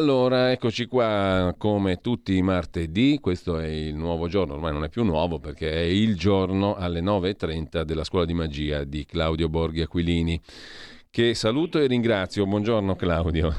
[0.00, 4.88] Allora eccoci qua come tutti i martedì, questo è il nuovo giorno, ormai non è
[4.88, 9.82] più nuovo perché è il giorno alle 9.30 della scuola di magia di Claudio Borghi
[9.82, 10.40] Aquilini,
[11.10, 12.46] che saluto e ringrazio.
[12.46, 13.54] Buongiorno Claudio.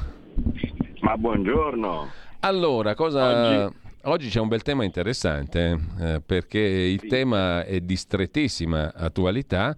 [1.02, 2.10] Ma buongiorno.
[2.40, 3.66] Allora, cosa...
[3.66, 9.76] Oggi, Oggi- c'è un bel tema interessante eh, perché il tema è di strettissima attualità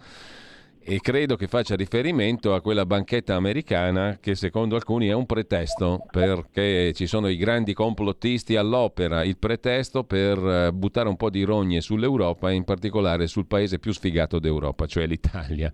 [0.87, 6.05] e credo che faccia riferimento a quella banchetta americana che secondo alcuni è un pretesto
[6.11, 11.43] perché ci sono i grandi complottisti all'opera, il pretesto per eh, buttare un po' di
[11.43, 15.73] rogne sull'Europa e in particolare sul paese più sfigato d'Europa, cioè l'Italia.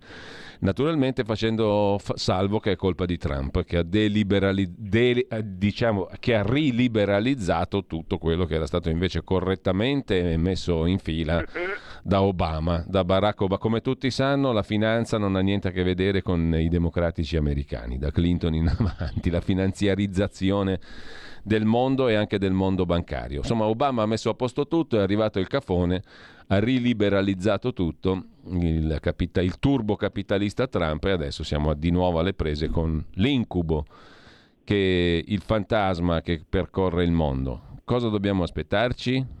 [0.61, 6.07] Naturalmente facendo f- salvo che è colpa di Trump che ha, deliberali- de- eh, diciamo,
[6.19, 11.43] che ha riliberalizzato tutto quello che era stato invece correttamente messo in fila
[12.03, 13.59] da Obama, da Barack Obama.
[13.59, 17.97] Come tutti sanno, la finanza non ha niente a che vedere con i democratici americani,
[17.97, 20.79] da Clinton in avanti, la finanziarizzazione
[21.43, 23.37] del mondo e anche del mondo bancario.
[23.37, 26.03] Insomma, Obama ha messo a posto tutto, è arrivato il cafone,
[26.47, 32.33] ha riliberalizzato tutto, il, capita- il turbo capitalista Trump e adesso siamo di nuovo alle
[32.33, 33.85] prese con l'incubo
[34.63, 37.79] che il fantasma che percorre il mondo.
[37.83, 39.39] Cosa dobbiamo aspettarci?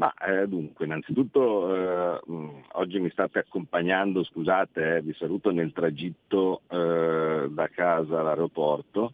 [0.00, 5.72] Ma eh, dunque, innanzitutto eh, mh, oggi mi state accompagnando, scusate, eh, vi saluto nel
[5.72, 9.12] tragitto eh, da casa all'aeroporto,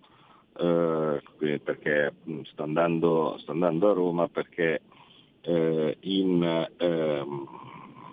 [0.59, 4.81] eh, perché mh, sto, andando, sto andando a Roma perché
[5.43, 7.49] eh, in, ehm,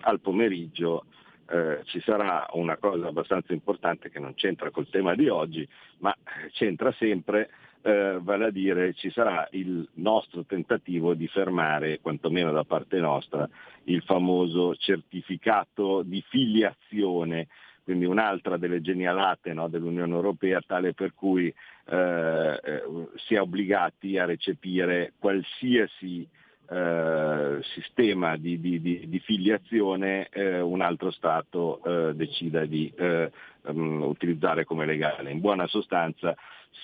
[0.02, 1.04] al pomeriggio
[1.48, 5.66] eh, ci sarà una cosa abbastanza importante che non c'entra col tema di oggi,
[5.98, 6.14] ma
[6.52, 7.50] c'entra sempre
[7.82, 13.46] eh, vale a dire ci sarà il nostro tentativo di fermare, quantomeno da parte nostra,
[13.84, 17.48] il famoso certificato di filiazione,
[17.84, 22.82] quindi un'altra delle genialate no, dell'Unione Europea, tale per cui eh, eh,
[23.26, 26.26] si è obbligati a recepire qualsiasi
[26.66, 34.02] eh, sistema di, di- di- di filiazione eh, un altro Stato eh, decida di ehm,
[34.02, 35.30] utilizzare come legale.
[35.30, 36.34] In buona sostanza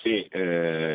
[0.03, 0.29] se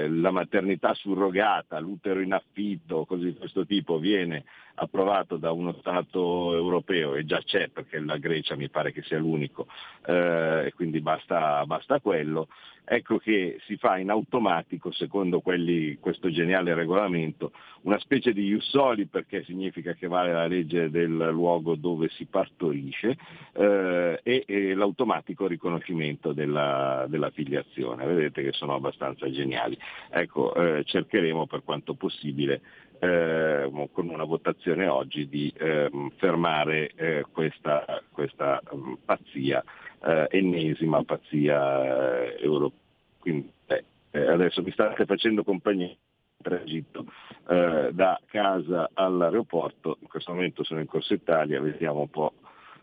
[0.08, 4.44] la maternità surrogata, l'utero in affitto, cose di questo tipo viene
[4.76, 9.18] approvato da uno Stato europeo e già c'è perché la Grecia mi pare che sia
[9.18, 9.66] l'unico
[10.06, 12.48] eh, e quindi basta, basta quello,
[12.84, 19.06] ecco che si fa in automatico, secondo quelli, questo geniale regolamento, una specie di iussoli
[19.06, 23.16] perché significa che vale la legge del luogo dove si partorisce
[23.52, 28.06] eh, e, e l'automatico riconoscimento della, della filiazione.
[28.06, 29.76] Vedete che sono abbastanza geniali.
[30.10, 32.60] Ecco, eh, cercheremo per quanto possibile
[32.98, 39.62] eh, con una votazione oggi di ehm, fermare eh, questa, questa mm, pazzia,
[40.04, 42.80] eh, ennesima pazzia eh, europea.
[43.18, 45.94] Quindi eh, eh, adesso mi state facendo compagnia
[46.42, 47.06] tragitto
[47.48, 52.32] eh, da casa all'aeroporto, in questo momento sono in Corsa Italia, vediamo un po'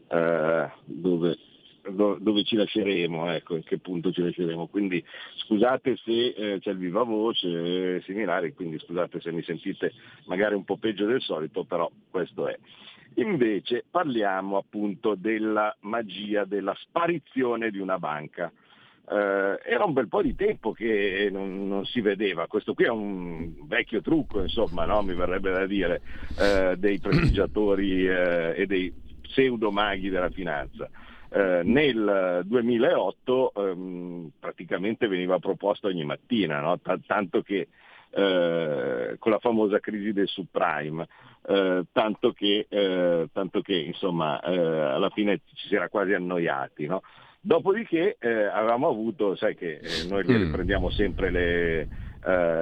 [0.10, 1.53] eh, dove, do-
[1.90, 4.68] dove ci lasceremo, ecco, in che punto ci lasceremo.
[4.68, 5.04] Quindi
[5.36, 7.48] scusate se eh, c'è il viva voce
[7.96, 9.94] eh, similare, quindi scusate se mi sentite
[10.26, 12.58] magari un po' peggio del solito, però questo è.
[13.16, 18.52] Invece parliamo appunto della magia della sparizione di una banca.
[19.06, 22.90] Eh, era un bel po' di tempo che non, non si vedeva, questo qui è
[22.90, 25.02] un vecchio trucco, insomma, no?
[25.02, 26.02] mi verrebbe da dire,
[26.40, 30.90] eh, dei prestigiatori eh, e dei pseudomaghi della finanza.
[31.36, 36.80] Eh, nel 2008 ehm, praticamente veniva proposto ogni mattina, no?
[36.80, 37.70] Ta- tanto che
[38.12, 41.08] eh, con la famosa crisi del subprime,
[41.48, 46.86] eh, tanto che, eh, tanto che insomma eh, alla fine ci si era quasi annoiati.
[46.86, 47.02] No?
[47.42, 50.36] Dopodiché eh, avevamo avuto, sai che noi Mm.
[50.44, 51.88] riprendiamo sempre le,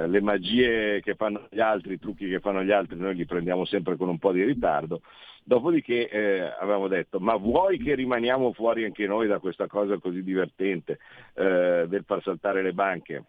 [0.08, 3.66] le magie che fanno gli altri, i trucchi che fanno gli altri, noi li prendiamo
[3.66, 5.02] sempre con un po' di ritardo.
[5.44, 10.22] Dopodiché eh, avevamo detto, ma vuoi che rimaniamo fuori anche noi da questa cosa così
[10.22, 10.98] divertente
[11.34, 13.24] eh, del far saltare le banche?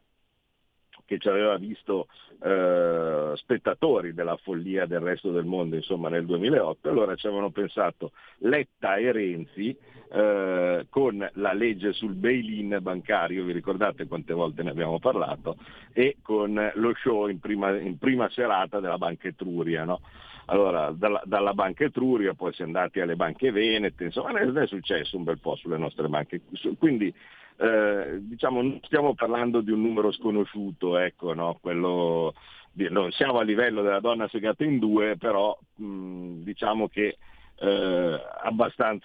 [1.06, 2.08] che ci aveva visto
[2.42, 8.12] eh, spettatori della follia del resto del mondo insomma nel 2008, allora ci avevano pensato
[8.38, 9.78] Letta e Renzi
[10.12, 15.58] eh, con la legge sul bail-in bancario, vi ricordate quante volte ne abbiamo parlato,
[15.92, 19.84] e con lo show in prima, in prima serata della Banca Etruria.
[19.84, 20.02] No?
[20.46, 25.18] Allora, dalla, dalla Banca Etruria poi si è andati alle banche venete, insomma è successo
[25.18, 26.42] un bel po' sulle nostre banche.
[26.78, 27.14] Quindi
[27.58, 31.58] eh, diciamo, non stiamo parlando di un numero sconosciuto, ecco, no?
[31.62, 32.34] Quello
[32.72, 37.18] di- non siamo a livello della donna segata in due, però mh, diciamo che
[37.56, 38.20] eh,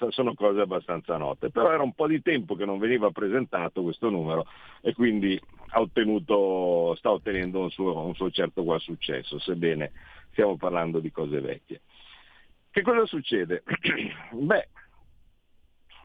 [0.08, 1.50] sono cose abbastanza note.
[1.50, 4.46] Però era un po' di tempo che non veniva presentato questo numero
[4.80, 5.40] e quindi
[5.74, 9.92] ottenuto, sta ottenendo un suo, un suo certo qual successo, sebbene
[10.38, 11.80] stiamo parlando di cose vecchie.
[12.70, 13.64] Che cosa succede?
[14.30, 14.68] Beh,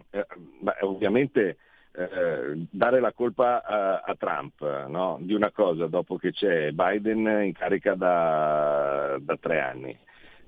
[0.10, 0.26] eh,
[0.60, 1.58] beh, ovviamente
[1.92, 5.20] eh, dare la colpa a, a Trump no?
[5.22, 9.96] di una cosa dopo che c'è Biden in carica da, da tre anni,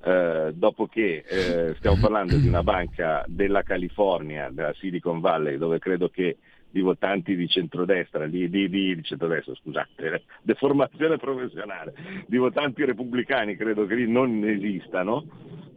[0.04, 5.78] eh, dopo che eh, stiamo parlando di una banca della California, della Silicon Valley, dove
[5.78, 6.38] credo che
[6.76, 11.94] di votanti di centrodestra, di, di, di, di centrodestra, scusate, deformazione professionale,
[12.28, 15.26] di votanti repubblicani credo che lì non esistano,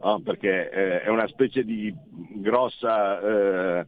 [0.03, 0.19] no?
[0.19, 1.95] perché eh, è una specie di
[2.33, 3.85] grossa eh,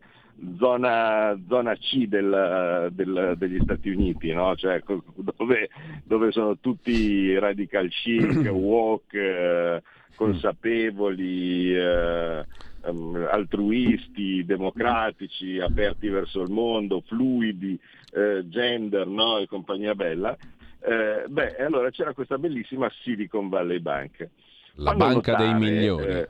[0.58, 4.56] zona, zona C del- del- degli Stati Uniti, no?
[4.56, 4.82] Cioè,
[5.36, 5.70] dove,
[6.06, 9.82] dove sono tutti radical chic, woke, eh,
[10.16, 11.76] consapevoli,
[12.84, 17.80] ehm, altruisti, democratici, aperti verso il mondo, fluidi,
[18.12, 19.38] eh, gender no?
[19.38, 20.38] e compagnia bella.
[20.80, 24.30] Eh, beh, allora c'era questa bellissima Silicon Valley Bank.
[24.76, 26.12] La Fanno banca dei notare, migliori.
[26.12, 26.30] eh,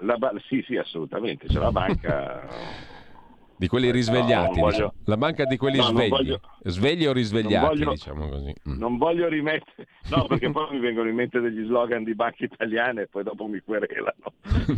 [0.00, 2.74] la ba- sì, sì, assolutamente, c'è la banca...
[3.58, 4.92] Di quelli no, risvegliati, voglio- diciamo.
[5.04, 8.54] la banca di quelli No, svegli, voglio- svegli o risvegliati, voglio- diciamo così.
[8.68, 8.78] Mm.
[8.78, 13.02] Non voglio rimettere, no perché poi mi vengono in mente degli slogan di banche italiane
[13.02, 14.14] e poi dopo mi querelano.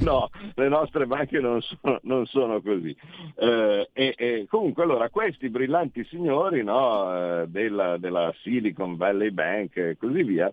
[0.00, 2.94] No, le nostre banche non sono, non sono così.
[3.34, 9.76] Eh, e, e comunque allora questi brillanti signori no, eh, della, della Silicon Valley Bank
[9.76, 10.52] e così via,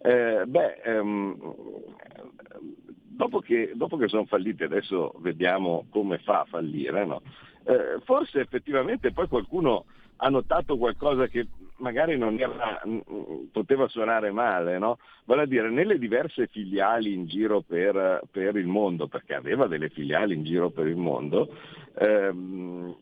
[0.00, 1.36] eh, beh, ehm,
[3.08, 7.20] dopo, che, dopo che sono falliti, adesso vediamo come fa a fallire, no?
[7.68, 9.84] Eh, forse effettivamente poi qualcuno
[10.16, 14.96] ha notato qualcosa che magari non era, mm, mm, poteva suonare male, no?
[15.24, 19.90] vale a dire nelle diverse filiali in giro per, per il mondo, perché aveva delle
[19.90, 21.54] filiali in giro per il mondo,
[21.98, 22.96] ehm,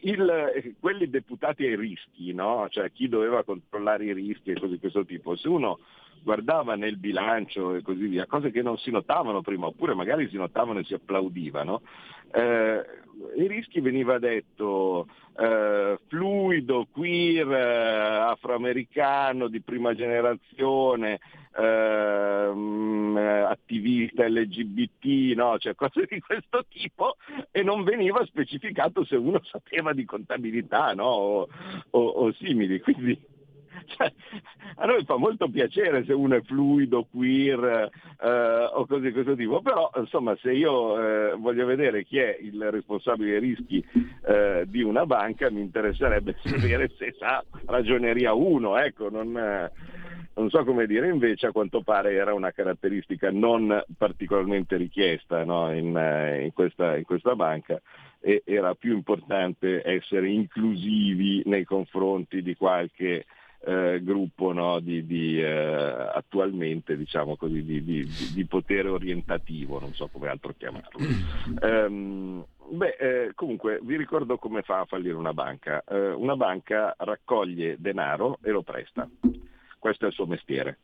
[0.00, 2.66] il- quelli deputati ai rischi, no?
[2.70, 5.80] cioè chi doveva controllare i rischi e cose di questo tipo, se uno
[6.22, 10.36] guardava nel bilancio e così via, cose che non si notavano prima, oppure magari si
[10.36, 11.82] notavano e si applaudivano,
[12.32, 12.84] eh,
[13.36, 15.06] i rischi veniva detto
[15.38, 21.20] eh, fluido, queer, eh, afroamericano di prima generazione,
[21.56, 22.52] eh,
[23.48, 25.58] attivista LGBT, no?
[25.58, 27.16] cioè cose di questo tipo
[27.50, 31.04] e non veniva specificato se uno sapeva di contabilità no?
[31.04, 31.48] o,
[31.90, 32.80] o- o simili.
[32.80, 33.18] Quindi
[33.96, 34.12] cioè,
[34.76, 37.90] a noi fa molto piacere se uno è fluido, queer
[38.20, 40.98] eh, o cose di questo tipo, però insomma se io
[41.30, 43.84] eh, voglio vedere chi è il responsabile dei rischi
[44.26, 49.70] eh, di una banca mi interesserebbe sapere se sa ragioneria 1, ecco, non,
[50.34, 55.72] non so come dire, invece a quanto pare era una caratteristica non particolarmente richiesta no,
[55.72, 57.80] in, eh, in questa, in questa banca
[58.20, 63.26] e era più importante essere inclusivi nei confronti di qualche
[63.64, 70.08] eh, gruppo no, di, di, eh, attualmente diciamo così, di, di- potere orientativo, non so
[70.08, 71.00] come altro chiamarlo.
[71.60, 75.82] Ehm, beh, eh, comunque vi ricordo come fa a fallire una banca.
[75.88, 79.08] Eh, una banca raccoglie denaro e lo presta,
[79.78, 80.78] questo è il suo mestiere.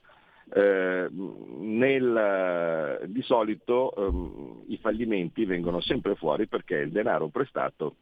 [0.50, 7.96] Eh, nel- di solito ehm, i fallimenti vengono sempre fuori perché il denaro prestato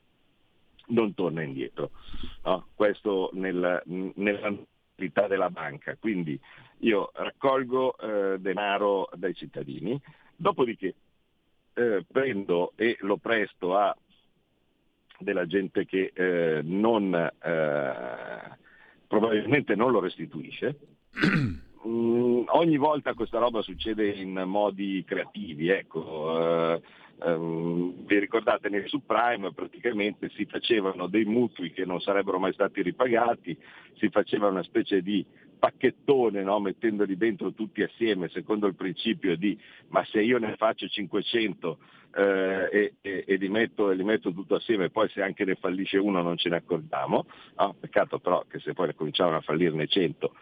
[0.88, 1.90] non torna indietro.
[2.44, 2.68] no?
[2.74, 5.96] Questo nel, nell'attività della banca.
[5.98, 6.38] Quindi
[6.78, 10.00] io raccolgo eh, denaro dai cittadini,
[10.34, 10.94] dopodiché
[11.74, 13.96] eh, prendo e lo presto a
[15.18, 18.56] della gente che eh, non, eh,
[19.06, 20.78] probabilmente non lo restituisce.
[21.86, 26.82] Mm, ogni volta questa roba succede in modi creativi, ecco.
[27.22, 32.52] Eh, ehm, vi ricordate nel subprime praticamente si facevano dei mutui che non sarebbero mai
[32.52, 33.56] stati ripagati,
[33.94, 35.24] si faceva una specie di
[35.58, 36.60] pacchettone, no?
[36.60, 39.58] mettendoli dentro tutti assieme, secondo il principio di
[39.88, 41.78] ma se io ne faccio 500
[42.14, 45.54] eh, e, e- e li, metto, e li metto tutto assieme, poi se anche ne
[45.54, 47.74] fallisce uno non ce ne accorgiamo, no?
[47.78, 50.32] peccato però che se poi ne cominciavano a fallirne 100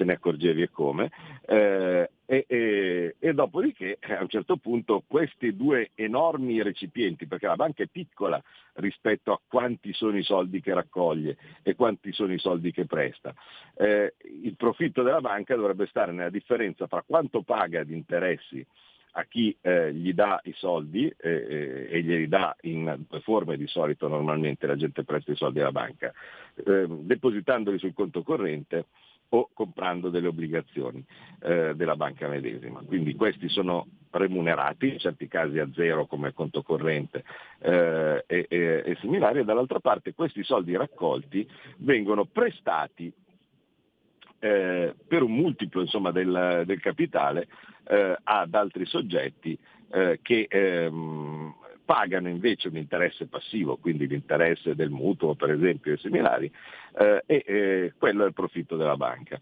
[0.00, 1.10] te ne accorgevi e come,
[1.46, 7.46] eh, e, e- e dopodiché eh, a un certo punto questi due enormi recipienti, perché
[7.46, 8.42] la banca è piccola
[8.74, 13.34] rispetto a quanti sono i soldi che raccoglie e quanti sono i soldi che presta,
[13.76, 18.66] eh, il profitto della banca dovrebbe stare nella differenza tra quanto paga di interessi
[19.12, 23.56] a chi eh, gli dà i soldi eh, eh, e glieli dà in due forme
[23.56, 26.12] di solito normalmente la gente presta i soldi alla banca,
[26.54, 28.86] eh, depositandoli sul conto corrente
[29.30, 31.04] o comprando delle obbligazioni
[31.42, 32.82] eh, della banca medesima.
[32.84, 37.24] Quindi questi sono remunerati, in certi casi a zero come conto corrente
[37.60, 43.12] eh, e, e- e similari, e dall'altra parte questi soldi raccolti vengono prestati
[44.40, 47.46] eh, per un multiplo insomma, del, del capitale
[47.86, 49.56] eh, ad altri soggetti
[49.92, 51.54] eh, che ehm,
[51.90, 56.48] pagano invece un interesse passivo, quindi l'interesse del mutuo per esempio e similari,
[56.96, 59.40] eh, e eh, quello è il profitto della banca.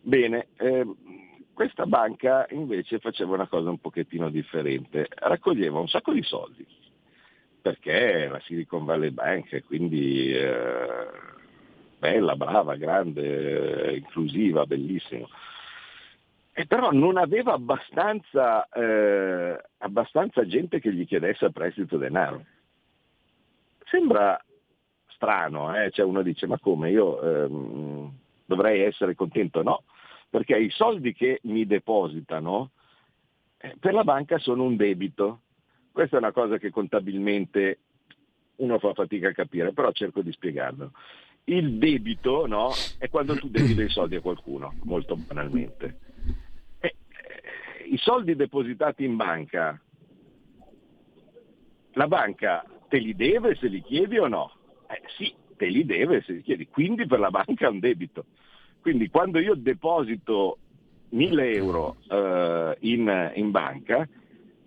[0.00, 0.96] Bene, ehm,
[1.52, 6.66] questa banca invece faceva una cosa un pochettino differente, raccoglieva un sacco di soldi,
[7.60, 11.06] perché la Silicon Valley Bank, quindi eh,
[11.98, 15.28] bella, brava, grande, eh, inclusiva, bellissimo.
[16.56, 22.44] E però non aveva abbastanza, eh, abbastanza gente che gli chiedesse a prestito denaro.
[23.86, 24.40] Sembra
[25.08, 25.90] strano, eh?
[25.90, 28.12] cioè uno dice ma come io ehm,
[28.44, 29.64] dovrei essere contento?
[29.64, 29.82] No,
[30.30, 32.70] perché i soldi che mi depositano
[33.58, 35.40] eh, per la banca sono un debito.
[35.90, 37.78] Questa è una cosa che contabilmente
[38.56, 40.92] uno fa fatica a capire, però cerco di spiegarlo.
[41.46, 46.03] Il debito no, è quando tu devi dei soldi a qualcuno, molto banalmente.
[47.94, 49.80] I soldi depositati in banca,
[51.92, 54.50] la banca te li deve se li chiedi o no?
[54.88, 58.24] Eh, sì, te li deve se li chiedi, quindi per la banca è un debito.
[58.80, 60.58] Quindi quando io deposito
[61.10, 64.08] 1000 euro eh, in, in banca,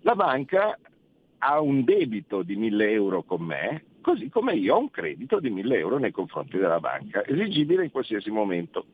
[0.00, 0.78] la banca
[1.36, 5.50] ha un debito di 1000 euro con me, così come io ho un credito di
[5.50, 8.86] 1000 euro nei confronti della banca, esigibile in qualsiasi momento.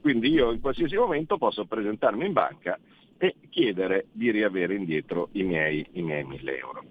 [0.00, 2.78] Quindi io in qualsiasi momento posso presentarmi in banca
[3.22, 6.84] e chiedere di riavere indietro i miei, i miei 1000 euro.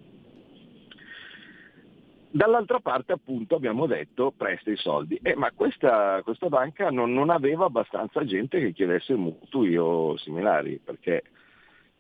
[2.30, 7.32] Dall'altra parte appunto abbiamo detto presta i soldi, Eh, ma questa, questa banca non, non
[7.32, 11.24] aveva abbastanza gente che chiedesse mutui o similari, perché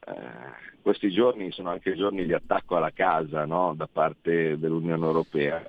[0.05, 0.13] eh,
[0.79, 3.73] questi giorni sono anche giorni di attacco alla casa no?
[3.75, 5.65] da parte dell'Unione Europea.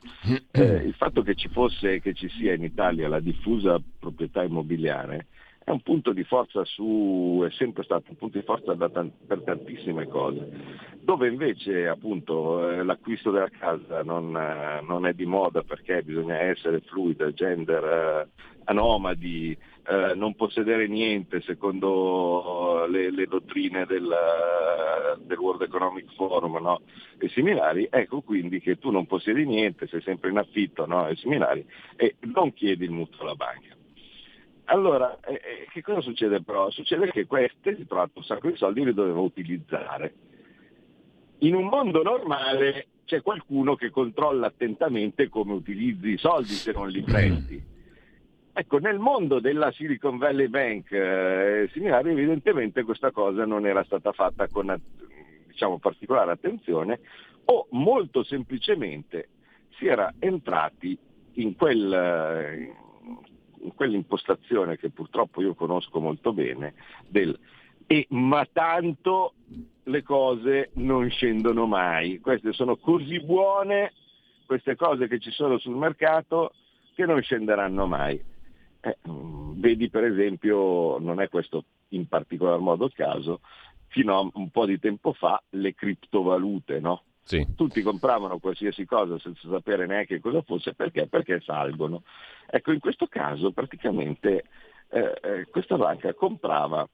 [0.51, 5.29] Eh, il fatto che ci fosse, che ci sia in Italia la diffusa proprietà immobiliare
[5.71, 9.13] è un punto di forza su, è sempre stato un punto di forza da tan-
[9.27, 10.51] per tantissime cose,
[11.01, 16.39] dove invece appunto eh, l'acquisto della casa non, eh, non è di moda perché bisogna
[16.39, 18.29] essere fluida, gender, eh,
[18.65, 24.13] anomadi, eh, non possedere niente secondo le, le dottrine del,
[25.21, 26.81] del World Economic Forum no?
[27.19, 31.07] e similari, ecco quindi che tu non possiedi niente, sei sempre in affitto no?
[31.07, 33.79] e similari e non chiedi il mutuo alla banca.
[34.71, 36.71] Allora, eh, eh, che cosa succede però?
[36.71, 40.15] Succede che queste si trovano un sacco di soldi e li doveva utilizzare.
[41.39, 46.89] In un mondo normale c'è qualcuno che controlla attentamente come utilizzi i soldi se non
[46.89, 47.61] li presti.
[48.53, 54.13] Ecco, nel mondo della Silicon Valley Bank eh, similari, evidentemente questa cosa non era stata
[54.13, 54.81] fatta con
[55.49, 57.01] diciamo, particolare attenzione
[57.47, 59.29] o molto semplicemente
[59.79, 60.97] si era entrati
[61.35, 62.75] in, quel, eh,
[63.75, 66.75] quell'impostazione che purtroppo io conosco molto bene
[67.07, 67.39] del
[67.87, 69.35] e ma tanto
[69.83, 72.21] le cose non scendono mai.
[72.21, 73.95] Queste sono così buone,
[74.47, 76.53] queste cose che ci sono sul mercato,
[76.95, 78.23] che non scenderanno mai.
[78.83, 78.97] Eh,
[79.57, 83.41] vedi per esempio, non è questo in particolar modo il caso,
[83.89, 87.03] fino a un po' di tempo fa le criptovalute, no?
[87.23, 87.47] Sì.
[87.55, 91.07] Tutti compravano qualsiasi cosa senza sapere neanche cosa fosse, perché?
[91.07, 92.03] Perché salgono.
[92.49, 94.45] Ecco, in questo caso praticamente
[94.89, 96.89] eh, eh, questa banca comprava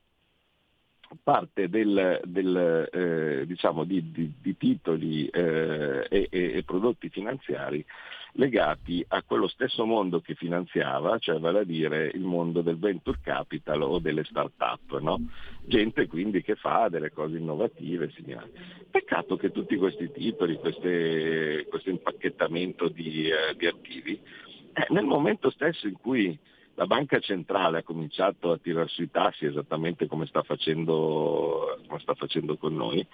[1.23, 7.85] parte del, del, eh, diciamo di, di- di titoli eh, e, e- e prodotti finanziari
[8.37, 13.19] legati a quello stesso mondo che finanziava, cioè vale a dire il mondo del venture
[13.23, 15.21] capital o delle start-up, no?
[15.65, 18.11] gente quindi che fa delle cose innovative.
[18.15, 18.51] similari.
[18.91, 24.21] Peccato che tutti questi titoli, queste- questo impacchettamento di, eh, di attivi,
[24.73, 26.39] eh, nel momento stesso in cui
[26.75, 32.15] la banca centrale ha cominciato a tirare sui tassi esattamente come sta facendo, come sta
[32.15, 33.05] facendo con noi,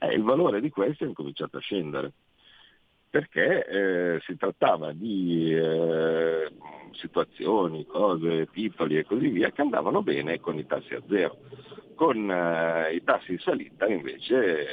[0.00, 2.12] eh, il valore di questi è cominciato a scendere
[3.10, 6.50] perché eh, si trattava di eh,
[6.92, 11.38] situazioni, cose, titoli e così via che andavano bene con i tassi a zero.
[11.94, 14.66] Con eh, i tassi in salita invece, eh,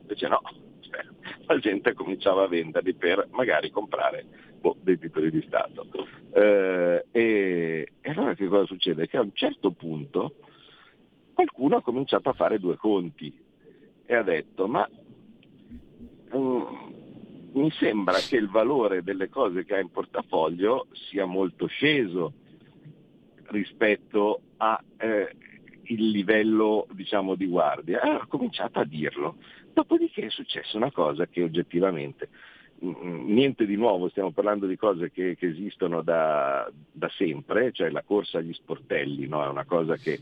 [0.00, 0.40] invece no,
[0.80, 1.04] Cioè,
[1.46, 4.24] la gente cominciava a venderli per magari comprare
[4.60, 5.86] boh, dei titoli di Stato.
[6.32, 9.06] Eh, e, e allora che cosa succede?
[9.06, 10.34] Che a un certo punto
[11.34, 13.32] qualcuno ha cominciato a fare due conti
[14.04, 14.88] e ha detto ma
[16.34, 16.97] mm,
[17.58, 22.32] mi sembra che il valore delle cose che ha in portafoglio sia molto sceso
[23.46, 24.80] rispetto al
[25.82, 28.00] livello diciamo, di guardia.
[28.00, 29.36] Ha cominciato a dirlo.
[29.72, 32.28] Dopodiché è successa una cosa che oggettivamente
[32.84, 37.90] mm, niente di nuovo, stiamo parlando di cose che, che esistono da, da, sempre, cioè
[37.90, 39.44] la corsa agli sportelli, no?
[39.44, 40.18] è una cosa che,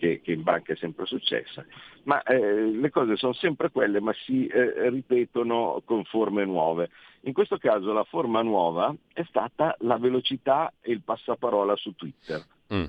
[0.00, 1.64] che, che, in banca è sempre successa,
[2.04, 6.90] ma eh, le cose sono sempre quelle, ma si eh, ripetono con forme nuove.
[7.22, 12.42] In questo caso la forma nuova è stata la velocità e il passaparola su Twitter.
[12.74, 12.84] Mm.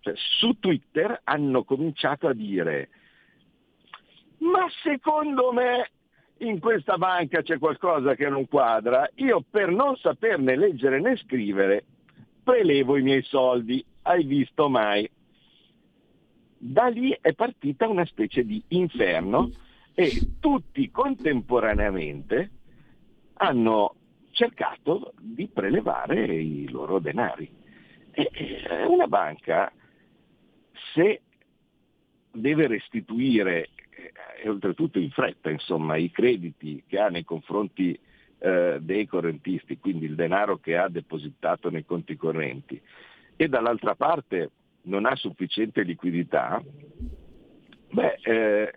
[0.00, 2.88] Cioè, su Twitter hanno cominciato a dire
[4.42, 5.90] ma secondo me
[6.38, 11.84] in questa banca c'è qualcosa che non quadra, io per non saperne leggere né scrivere
[12.42, 15.08] prelevo i miei soldi, hai visto mai?
[16.64, 19.50] Da lì è partita una specie di inferno
[19.94, 22.50] e tutti contemporaneamente
[23.34, 23.96] hanno
[24.30, 27.50] cercato di prelevare i loro denari.
[28.12, 29.72] E e una banca,
[30.94, 31.22] se
[32.30, 34.12] deve restituire, eh,
[34.44, 37.98] e oltretutto in fretta, insomma, i crediti che ha nei confronti
[38.38, 42.80] eh, dei correntisti, quindi il denaro che ha depositato nei conti correnti,
[43.34, 44.50] e dall'altra parte
[44.84, 46.62] non ha sufficiente liquidità,
[47.90, 48.72] beh, eh,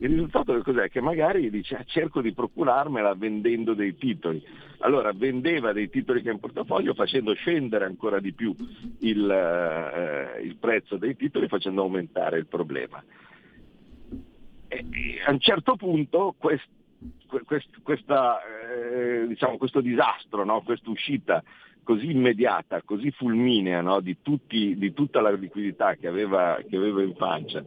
[0.00, 0.88] il risultato cos'è?
[0.88, 4.40] Che magari dice "Ah, cerco di procurarmela vendendo dei titoli.
[4.80, 8.54] Allora vendeva dei titoli che ha in portafoglio facendo scendere ancora di più
[9.00, 13.02] il, eh, il prezzo dei titoli, facendo aumentare il problema.
[14.68, 16.68] E, e a un certo punto quest-
[17.26, 20.62] que- quest- questa, eh, diciamo, questo disastro, no?
[20.62, 21.42] questa uscita
[21.88, 24.00] così immediata, così fulminea no?
[24.00, 27.64] di, tutti, di, tutta la liquidità che aveva, che aveva in pancia,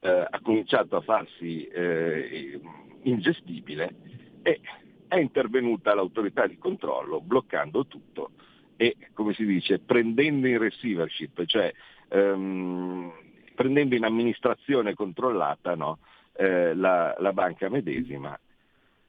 [0.00, 2.60] eh, ha cominciato a farsi eh,
[3.04, 3.94] ingestibile
[4.42, 4.60] e
[5.08, 8.32] è intervenuta l'autorità di controllo bloccando tutto
[8.76, 11.72] e, come si dice, prendendo in receivership, cioè
[12.10, 13.10] ehm,
[13.54, 16.00] prendendo in amministrazione controllata no?
[16.36, 18.38] eh, la, la banca medesima.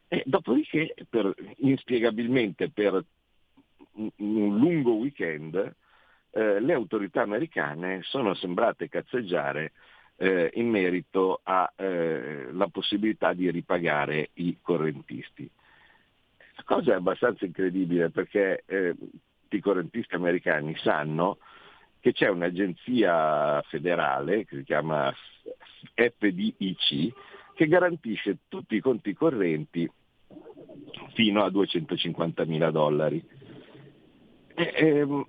[0.07, 3.03] E dopodiché, per, inspiegabilmente, per
[3.97, 5.75] un lungo weekend
[6.31, 9.71] eh, le autorità americane sono sembrate cazzeggiare
[10.17, 15.49] eh, in merito alla eh, possibilità di ripagare i correntisti.
[16.55, 18.95] La cosa è abbastanza incredibile perché eh,
[19.49, 21.37] i correntisti americani sanno
[21.99, 25.13] che c'è un'agenzia federale che si chiama
[25.93, 27.13] FDIC
[27.55, 29.89] che garantisce tutti i conti correnti
[31.13, 33.23] fino a 250 mila dollari.
[34.59, 35.23] E, ehm,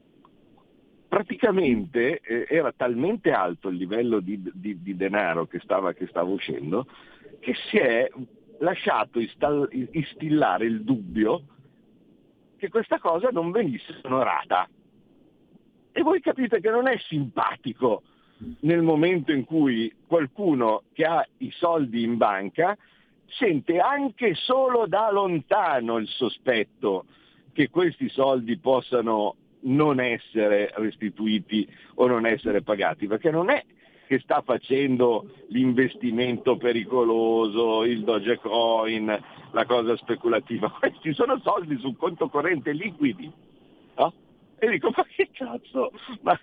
[1.07, 6.31] praticamente eh, era talmente alto il livello di, di- di denaro che stava, che stava
[6.31, 6.87] uscendo
[7.41, 8.11] che si è
[8.61, 11.43] lasciato istal- instillare il dubbio
[12.57, 14.67] che questa cosa non venisse onorata.
[15.93, 18.03] E voi capite che non è simpatico
[18.61, 22.77] nel momento in cui qualcuno che ha i soldi in banca
[23.27, 27.05] sente anche solo da lontano il sospetto
[27.59, 33.65] che questi soldi possano non essere restituiti o non essere pagati, perché non è
[34.07, 39.07] che sta facendo l'investimento pericoloso, il Dogecoin,
[39.51, 43.29] la cosa speculativa, questi sono soldi sul conto corrente liquidi.
[43.97, 44.13] no?
[44.61, 45.91] E dico, ma che cazzo?
[46.21, 46.39] Ma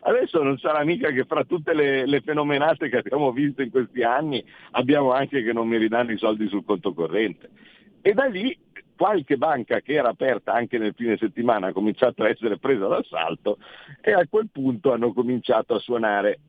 [0.00, 4.02] adesso non sarà mica che fra tutte le, le fenomenate che abbiamo visto in questi
[4.02, 7.50] anni abbiamo anche che non mi ridanno i soldi sul conto corrente.
[8.02, 8.56] E da lì
[8.96, 13.58] qualche banca che era aperta anche nel fine settimana ha cominciato a essere presa d'assalto
[14.00, 16.40] e a quel punto hanno cominciato a suonare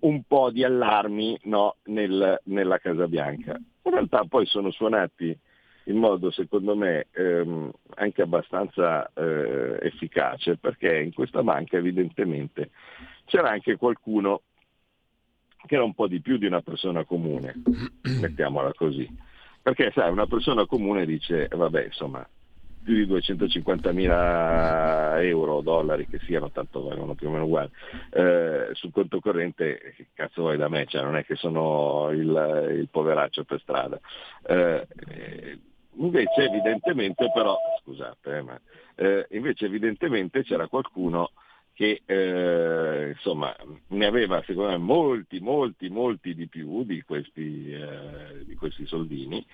[0.00, 3.58] un po' di allarmi no, nel- nella Casa Bianca.
[3.82, 5.36] In realtà poi sono suonati
[5.84, 12.70] in modo secondo me ehm, anche abbastanza eh, efficace perché in questa banca evidentemente
[13.24, 14.42] c'era anche qualcuno
[15.66, 17.62] che era un po' di più di una persona comune,
[18.20, 19.08] mettiamola così.
[19.68, 22.26] Perché sai, una persona comune dice, eh, vabbè, insomma,
[22.82, 27.68] più di 250.000 euro o dollari che siano, tanto valgono più o meno uguali,
[28.12, 30.86] eh, sul conto corrente, che cazzo vuoi da me?
[30.86, 34.00] Cioè, non è che sono il, il poveraccio per strada.
[34.46, 34.86] Eh,
[35.96, 38.58] invece evidentemente però, scusate, eh, ma,
[38.94, 41.32] eh, invece evidentemente c'era qualcuno
[41.78, 43.54] che eh, insomma
[43.90, 49.46] ne aveva secondo me molti, molti, molti di più di questi, eh, di questi soldini,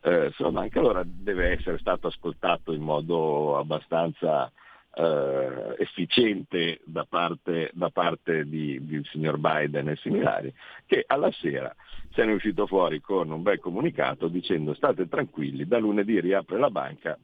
[0.00, 4.50] eh, insomma anche allora deve essere stato ascoltato in modo abbastanza
[4.92, 10.52] eh, efficiente da parte, da parte di, del signor Biden e similari,
[10.84, 11.72] che alla sera
[12.10, 16.58] se ne è uscito fuori con un bel comunicato dicendo state tranquilli, da lunedì riapre
[16.58, 17.16] la banca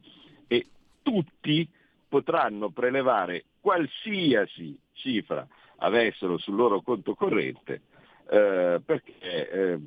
[0.47, 0.65] e
[1.01, 1.67] tutti
[2.15, 5.45] potranno prelevare qualsiasi cifra
[5.79, 7.81] avessero sul loro conto corrente
[8.29, 9.79] eh, perché eh,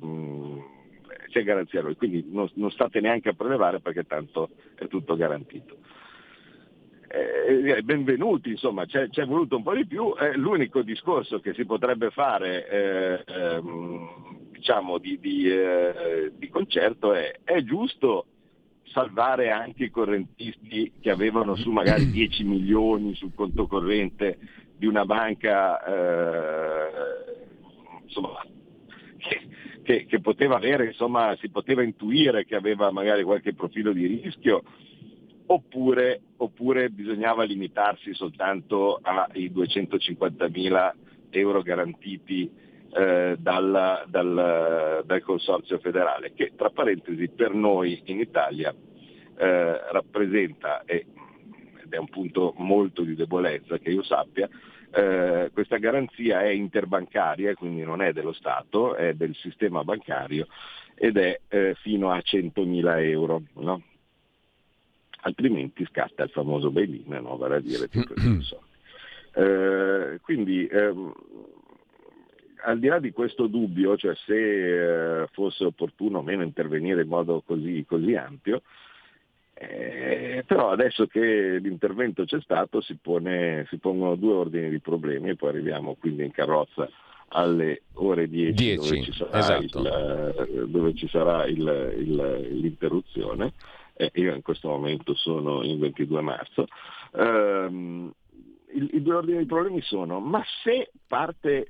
[1.29, 5.15] c'è garanzia a lui, quindi non, non state neanche a prelevare perché tanto è tutto
[5.15, 5.77] garantito.
[7.07, 10.13] Eh, benvenuti, insomma, c'è, c'è, voluto un po' di più.
[10.15, 17.13] Eh, l'unico discorso che si potrebbe fare, eh, ehm, diciamo, di, di, eh, di, concerto
[17.13, 18.25] è, è giusto
[18.91, 24.37] salvare anche i correntisti che avevano su magari 10 milioni sul conto corrente
[24.77, 26.89] di una banca eh,
[28.03, 28.41] insomma,
[29.17, 29.41] che,
[29.83, 34.63] che, che, poteva avere, insomma, si poteva intuire che aveva magari qualche profilo di rischio,
[35.47, 40.95] oppure, oppure bisognava limitarsi soltanto ai 250 mila
[41.31, 42.49] euro garantiti
[42.91, 48.73] eh, dal, dal, dal, consorzio federale, che tra parentesi per noi in Italia
[49.37, 51.05] eh, rappresenta, e,
[51.83, 54.49] ed è un punto molto di debolezza che io sappia,
[54.91, 60.47] eh, questa garanzia è interbancaria, quindi non è dello Stato, è del sistema bancario
[60.95, 63.43] ed è eh, fino a 100.000 euro.
[63.55, 63.83] No?
[65.21, 67.37] Altrimenti scatta il famoso bail-in, no?
[67.37, 68.67] vale a dire tutto il soldi.
[69.31, 71.13] Eh, quindi ehm,
[72.63, 77.07] al di là di questo dubbio, cioè se eh, fosse opportuno o meno intervenire in
[77.07, 78.61] modo così, così ampio,
[79.53, 85.29] eh, però adesso che l'intervento c'è stato si, pone, si, pongono due ordini di problemi
[85.29, 86.89] e poi arriviamo quindi in carrozza
[87.29, 89.79] alle ore 10, 10 dove ci sarà, esatto.
[89.79, 93.53] il, dove ci sarà il, il, l'interruzione.
[93.93, 96.67] Eh, io in questo momento sono in 22 marzo.
[97.11, 98.13] Um,
[98.71, 101.67] i due ordini di problemi sono, ma se parte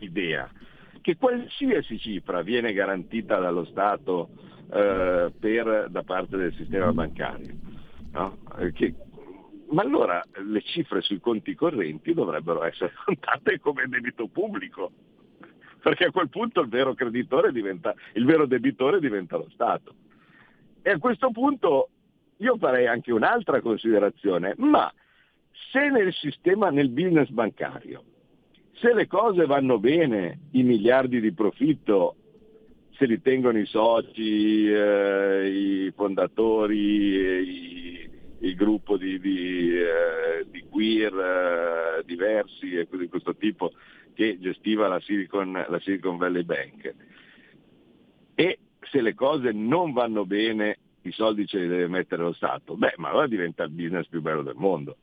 [0.00, 0.50] l'idea
[1.06, 4.30] che qualsiasi cifra viene garantita dallo Stato
[4.72, 7.54] eh, per, da parte del sistema bancario,
[8.10, 8.38] no?
[8.58, 8.92] Eh, che,
[9.70, 14.90] ma allora le cifre sui conti correnti dovrebbero essere contate come debito pubblico,
[15.80, 16.92] perché a quel punto il vero
[17.52, 19.94] diventa, il vero debitore diventa lo Stato.
[20.82, 21.90] E a questo punto
[22.38, 24.92] io farei anche un'altra considerazione, ma
[25.70, 28.02] se nel sistema, nel business bancario,
[28.80, 32.16] se le cose vanno bene, i miliardi di profitto
[32.96, 36.74] se li tengono i soci, eh, i fondatori,
[38.38, 43.72] il gruppo di, di, eh, di queer eh, diversi e di questo tipo
[44.14, 46.94] che gestiva la Silicon, la Silicon Valley Bank.
[48.34, 52.76] E se le cose non vanno bene, i soldi ce li deve mettere lo Stato.
[52.76, 54.96] Beh, ma allora diventa il business più bello del mondo.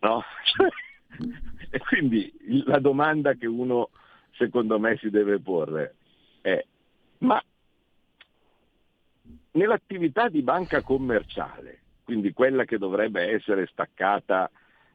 [0.00, 0.22] No?
[1.70, 2.32] E quindi
[2.66, 3.90] la domanda che uno
[4.32, 5.94] secondo me si deve porre
[6.40, 6.64] è
[7.18, 7.42] ma
[9.52, 14.50] nell'attività di banca commerciale, quindi quella che dovrebbe essere staccata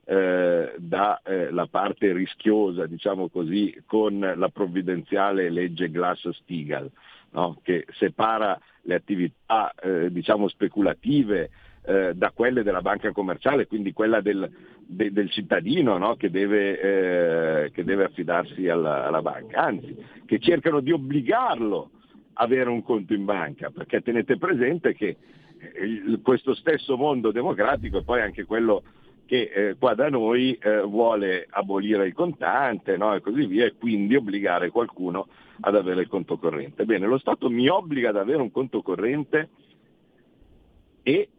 [0.05, 6.89] eh, dalla eh, parte rischiosa, diciamo così, con la provvidenziale legge Glass-Steagall,
[7.31, 7.59] no?
[7.63, 11.49] che separa le attività eh, diciamo speculative
[11.85, 14.49] eh, da quelle della banca commerciale, quindi quella del,
[14.85, 16.15] de, del cittadino no?
[16.15, 19.95] che, deve, eh, che, deve, affidarsi alla, alla, banca, anzi
[20.25, 21.89] che cercano di obbligarlo
[22.33, 25.15] a avere un conto in banca, perché tenete presente che
[25.81, 28.83] il, questo stesso mondo democratico è poi anche quello
[29.25, 33.15] che eh, qua da noi eh, vuole abolire il contante no?
[33.15, 35.27] e così via e quindi obbligare qualcuno
[35.61, 36.85] ad avere il conto corrente.
[36.85, 39.49] Bene, lo Stato mi obbliga ad avere un conto corrente
[41.01, 41.29] e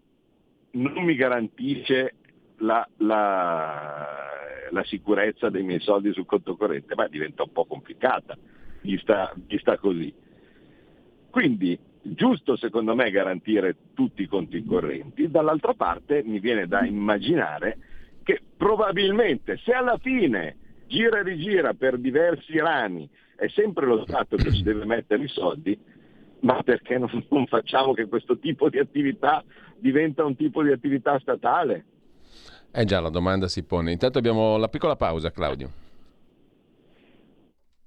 [0.77, 2.15] non mi garantisce
[2.59, 4.29] la, la,
[4.71, 8.37] la, sicurezza dei miei soldi sul conto corrente, ma diventa un po' complicata,
[8.81, 10.13] gli sta, gli sta così.
[11.31, 17.79] Quindi giusto secondo me garantire tutti i conti correnti, dall'altra parte mi viene da immaginare
[18.23, 24.37] che probabilmente se alla fine gira e rigira per diversi rami è sempre lo Stato
[24.37, 25.79] che ci deve mettere i soldi,
[26.41, 29.45] ma perché non, non facciamo che questo tipo di attività
[29.79, 31.85] diventa un tipo di attività statale?
[32.73, 33.93] Eh già, la domanda si pone.
[33.93, 35.85] Intanto abbiamo la piccola pausa, Claudio.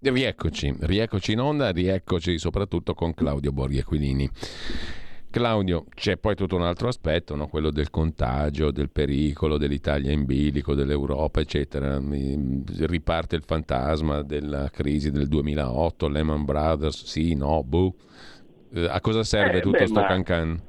[0.00, 4.28] Rieccoci, rieccoci in onda, rieccoci soprattutto con Claudio Borghi Aquilini.
[5.30, 7.48] Claudio, c'è poi tutto un altro aspetto, no?
[7.48, 12.00] quello del contagio, del pericolo dell'Italia in bilico, dell'Europa, eccetera.
[12.00, 17.94] Riparte il fantasma della crisi del 2008, Lehman Brothers, sì, no, boh.
[18.72, 20.62] Eh, A cosa serve Eh, tutto beh, sto ma- cancan?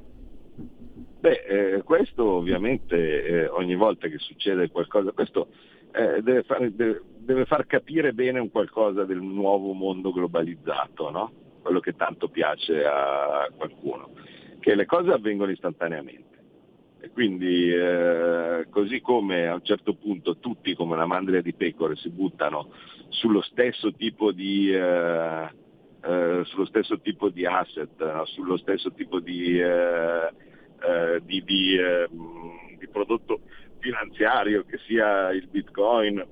[1.20, 5.48] Beh, eh, questo ovviamente eh, ogni volta che succede qualcosa, questo
[5.92, 11.32] eh, deve, fare- deve- deve far capire bene un qualcosa del nuovo mondo globalizzato, no?
[11.62, 14.10] quello che tanto piace a qualcuno,
[14.60, 16.28] che le cose avvengono istantaneamente.
[17.02, 21.96] E quindi eh, così come a un certo punto tutti come una mandria di pecore
[21.96, 22.72] si buttano
[23.08, 25.48] sullo stesso tipo di, eh,
[26.02, 28.24] eh, sullo stesso tipo di asset, no?
[28.26, 30.32] sullo stesso tipo di, eh,
[30.82, 32.08] eh, di, di, eh,
[32.78, 33.40] di prodotto
[33.78, 36.22] finanziario che sia il bitcoin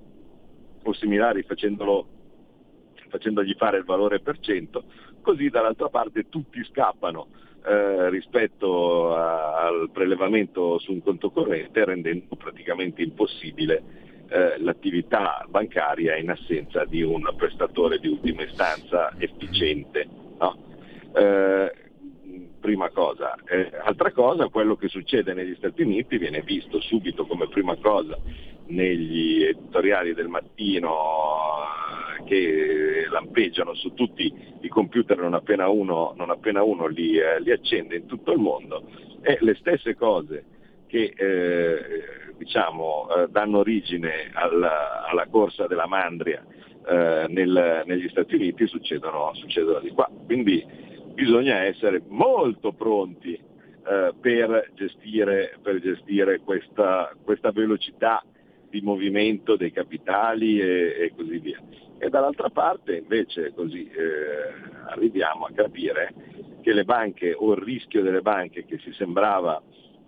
[0.82, 4.84] o similari facendogli fare il valore per cento,
[5.20, 7.28] così dall'altra parte tutti scappano
[7.64, 13.82] eh, rispetto a- al prelevamento su un conto corrente rendendo praticamente impossibile
[14.30, 20.06] eh, l'attività bancaria in assenza di un prestatore di ultima istanza efficiente.
[20.38, 20.56] no?
[21.14, 21.72] Eh,
[22.68, 23.34] prima cosa.
[23.46, 28.14] Eh, altra cosa, quello che succede negli Stati Uniti viene visto subito come prima cosa
[28.66, 30.92] negli editoriali del mattino
[32.18, 37.40] eh, che lampeggiano su tutti i computer non appena uno, non appena uno li, eh,
[37.40, 38.84] li accende in tutto il mondo
[39.22, 40.44] e le stesse cose
[40.88, 46.44] che eh, diciamo, eh, danno origine alla, alla corsa della mandria
[46.86, 50.06] eh, nel- negli Stati Uniti succedono, succedono di qua.
[50.26, 50.87] Quindi
[51.18, 58.24] bisogna essere molto pronti eh, per gestire, per gestire questa, questa velocità
[58.70, 61.60] di movimento dei capitali e, e così via.
[61.98, 66.14] E dall'altra parte invece così eh, arriviamo a capire
[66.60, 69.60] che le banche o il rischio delle banche che si sembrava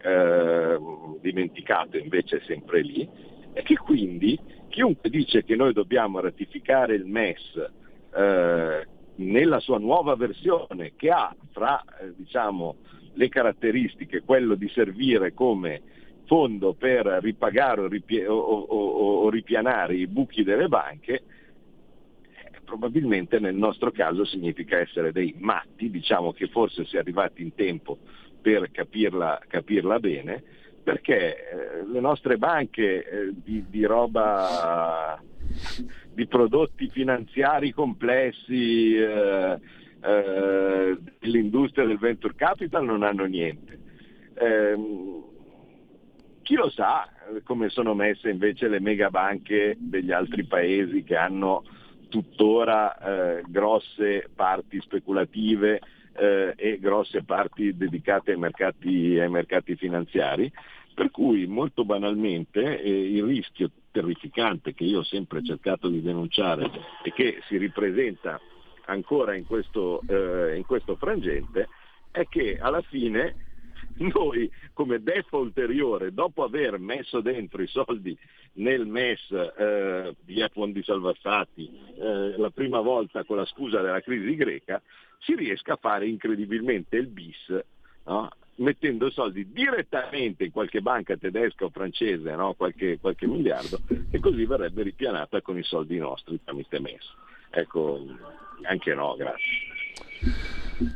[0.03, 0.79] eh,
[1.21, 3.09] dimenticato invece è sempre lì
[3.53, 7.71] e che quindi chiunque dice che noi dobbiamo ratificare il MES
[8.15, 8.87] eh,
[9.21, 12.77] nella sua nuova versione che ha fra eh, diciamo,
[13.15, 15.83] le caratteristiche quello di servire come
[16.27, 23.39] fondo per ripagare o, ripie- o- o- o- ripianare i buchi delle banche, eh, probabilmente
[23.41, 27.99] nel nostro caso significa essere dei matti, diciamo che forse si è arrivati in tempo
[28.41, 30.43] per capirla, capirla bene,
[30.83, 35.21] perché eh, le nostre banche eh, di, di roba,
[36.13, 39.59] di prodotti finanziari complessi, eh,
[40.03, 43.79] eh, dell'industria del venture capital non hanno niente.
[44.35, 45.25] Ehm,
[46.43, 51.65] chi lo sa eh, come sono messe invece le megabanche degli altri paesi che hanno
[52.09, 52.99] tuttora
[53.39, 55.81] eh, grosse parti speculative
[56.17, 60.51] eh, e grosse parti dedicate ai mercati, ai mercati finanziari,
[60.95, 66.71] per cui molto banalmente eh, il rischio terrificante che io ho sempre cercato di denunciare
[67.03, 68.41] e che si ripresenta
[68.87, 71.69] ancora in questo, eh, in questo frangente
[72.11, 73.49] è che alla fine
[73.99, 78.17] noi come DEF ulteriore, dopo aver messo dentro i soldi
[78.55, 84.35] nel MES eh, via fondi salvastati eh, la prima volta con la scusa della crisi
[84.37, 84.81] greca,
[85.19, 87.63] si riesca a fare incredibilmente il bis,
[88.07, 88.31] no?
[88.61, 92.55] Mettendo soldi direttamente in qualche banca tedesca o francese, no?
[92.55, 97.15] qualche, qualche miliardo, e così verrebbe ripianata con i soldi nostri tramite MES.
[97.51, 98.01] Ecco,
[98.63, 99.69] anche no, grazie.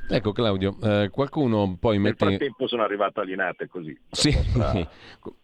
[0.09, 2.27] Ecco Claudio, eh, qualcuno poi Nel mette...
[2.27, 3.99] frattempo sono arrivata all'inate così.
[4.11, 4.79] Sì, vostra-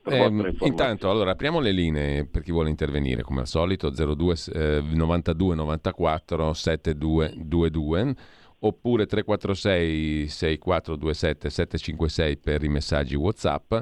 [0.04, 0.56] informazione.
[0.60, 5.54] intanto allora apriamo le linee per chi vuole intervenire come al solito 02 eh, 92
[5.54, 8.14] 94 7222
[8.60, 13.74] oppure 346 6427 756 per i messaggi Whatsapp.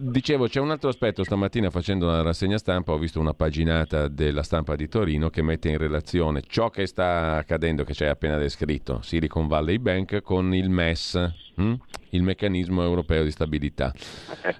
[0.00, 4.44] Dicevo, c'è un altro aspetto, stamattina facendo una rassegna stampa ho visto una paginata della
[4.44, 8.38] stampa di Torino che mette in relazione ciò che sta accadendo, che ci hai appena
[8.38, 11.74] descritto, Silicon Valley Bank, con il MES, hm?
[12.10, 13.92] il meccanismo europeo di stabilità.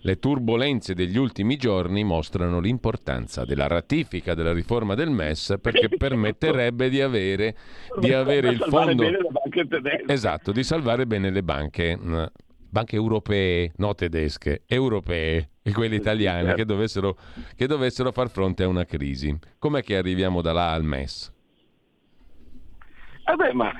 [0.01, 6.89] Le turbulenze degli ultimi giorni mostrano l'importanza della ratifica della riforma del MES perché permetterebbe
[6.89, 7.55] di avere,
[8.01, 9.05] di avere il fondo...
[10.05, 11.97] Esatto, di salvare bene le banche,
[12.71, 17.17] banche europee, no tedesche, europee e quelle italiane che dovessero,
[17.57, 19.37] che dovessero far fronte a una crisi.
[19.59, 21.33] Com'è che arriviamo da là al MES?
[23.25, 23.73] Vabbè, ma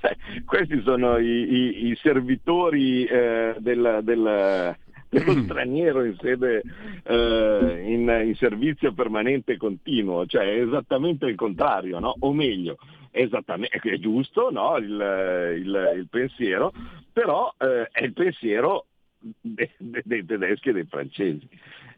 [0.00, 4.76] sai, questi sono i, i- i servitori eh, del- del-
[5.10, 6.62] dello straniero in sede
[7.04, 12.14] eh, in, in servizio permanente e continuo, cioè è esattamente il contrario, no?
[12.20, 12.76] o meglio,
[13.18, 14.76] esattamente, è giusto no?
[14.76, 16.72] il, il- il pensiero,
[17.12, 18.86] però eh, è il pensiero
[19.18, 21.48] de- de- dei tedeschi e dei francesi.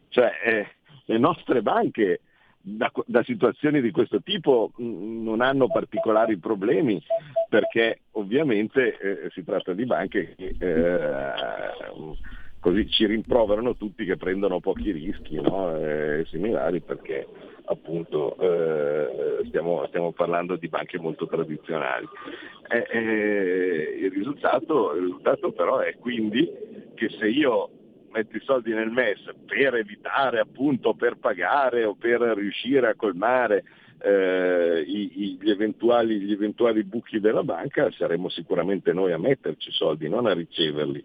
[0.09, 0.67] Cioè, eh,
[1.05, 2.21] le nostre banche
[2.63, 7.01] da, da situazioni di questo tipo mh, non hanno particolari problemi
[7.49, 12.15] perché ovviamente eh, si tratta di banche che eh,
[12.59, 15.75] così ci rimproverano tutti che prendono pochi rischi no?
[15.77, 17.27] eh, similari perché
[17.65, 22.07] appunto eh, stiamo, stiamo parlando di banche molto tradizionali.
[22.69, 26.49] Eh, eh, il, risultato, il risultato però è quindi
[26.95, 27.69] che se io
[28.11, 33.63] metto i soldi nel MES per evitare appunto, per pagare o per riuscire a colmare
[34.03, 39.71] eh, i- i- gli, eventuali, gli eventuali buchi della banca, saremo sicuramente noi a metterci
[39.71, 41.03] soldi, non a riceverli.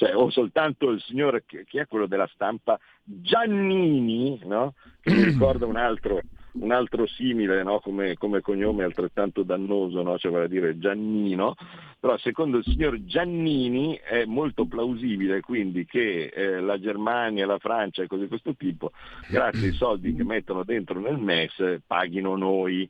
[0.00, 4.72] Cioè, o soltanto il signore, che, chi è quello della stampa, Giannini, no?
[5.02, 7.80] che mi ricorda un altro, un altro simile no?
[7.80, 10.16] come, come cognome altrettanto dannoso, no?
[10.16, 11.54] cioè vale a dire Giannino,
[12.00, 18.02] però secondo il signor Giannini è molto plausibile quindi che eh, la Germania, la Francia
[18.02, 18.92] e cose di questo tipo,
[19.28, 22.88] grazie ai soldi che mettono dentro nel MES, paghino noi.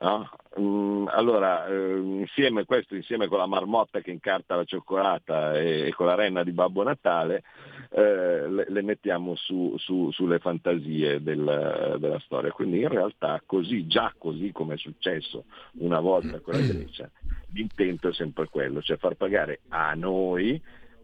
[0.00, 0.30] No?
[0.58, 5.92] Mm, allora, eh, insieme questo, insieme con la marmotta che incarta la cioccolata e, e
[5.92, 7.42] con la renna di Babbo Natale,
[7.90, 12.52] eh, le, le mettiamo su- su- sulle fantasie del- della storia.
[12.52, 15.44] Quindi in realtà così, già così come è successo
[15.78, 17.10] una volta con la Grecia,
[17.52, 20.60] l'intento è sempre quello, cioè far pagare a noi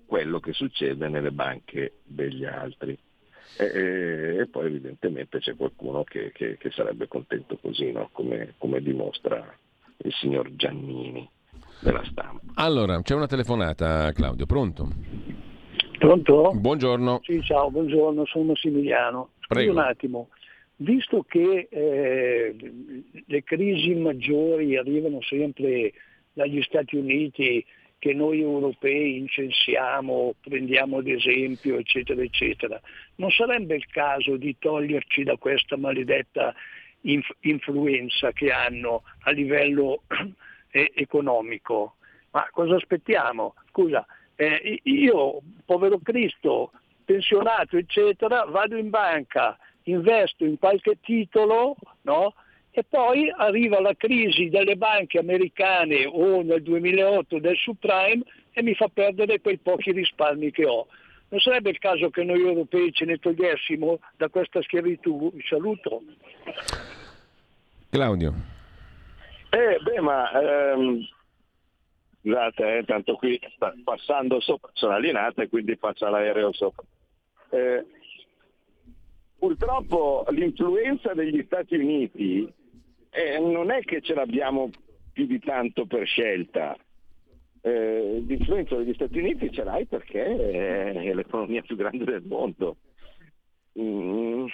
[0.07, 2.97] quello che succede nelle banche degli altri.
[3.59, 8.09] E, e- poi evidentemente c'è qualcuno che, che- che sarebbe contento così, no?
[8.13, 9.57] come, come dimostra
[9.99, 11.29] il signor Giannini
[11.81, 12.43] della stampa.
[12.55, 14.89] Allora, c'è una telefonata, Claudio, pronto?
[15.99, 16.53] Pronto?
[16.55, 17.21] Buongiorno.
[17.23, 19.31] Sì, ciao, buongiorno, sono Massimiliano.
[19.41, 19.73] Scusi Prego.
[19.73, 20.29] un attimo,
[20.77, 22.55] visto che eh,
[23.27, 25.93] le crisi maggiori arrivano sempre
[26.33, 27.65] dagli Stati Uniti,
[28.07, 32.81] che noi europei incensiamo, prendiamo ad esempio, eccetera, eccetera,
[33.17, 36.55] non sarebbe il caso di toglierci da questa maledetta
[37.01, 40.03] inf- influenza che hanno a livello
[40.71, 41.97] eh, economico?
[42.31, 43.57] Ma cosa aspettiamo?
[43.71, 46.71] Scusa, eh, io, povero Cristo,
[47.05, 52.35] pensionato, eccetera, vado in banca, investo in qualche titolo, no?
[52.79, 58.75] E poi arriva la crisi delle banche americane o nel 2008 del subprime e mi
[58.75, 60.87] fa perdere quei pochi risparmi che ho.
[61.29, 65.33] Non sarebbe il caso che noi europei ce ne togliessimo da questa schiavitù?
[65.49, 66.03] Saluto.
[67.89, 68.35] Claudio.
[69.49, 71.01] Eh, beh, ma ehm,
[72.21, 76.85] scusate, eh, tanto qui sta passando sopra, sono alienato e quindi passa l'aereo sopra.
[77.49, 77.87] Eh,
[79.39, 82.65] purtroppo l'influenza degli Stati Uniti
[83.17, 84.71] eh, non è che ce l'abbiamo
[85.13, 86.77] più di tanto per scelta.
[87.63, 92.77] Eh, l'influenza degli Stati Uniti ce l'hai perché è l'economia più grande del mondo.
[93.81, 94.47] Mm,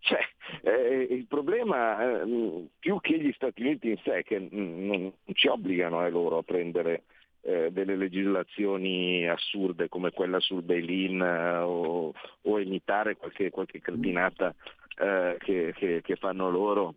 [0.00, 0.18] cioè,
[0.62, 5.46] eh, il problema eh, più che gli Stati Uniti in sé, che mm, non ci
[5.46, 7.04] obbligano eh, loro a prendere
[7.42, 14.54] eh, delle legislazioni assurde come quella sul bail-in eh, o, o imitare qualche, qualche cretinata
[14.96, 16.94] che, che- che fanno loro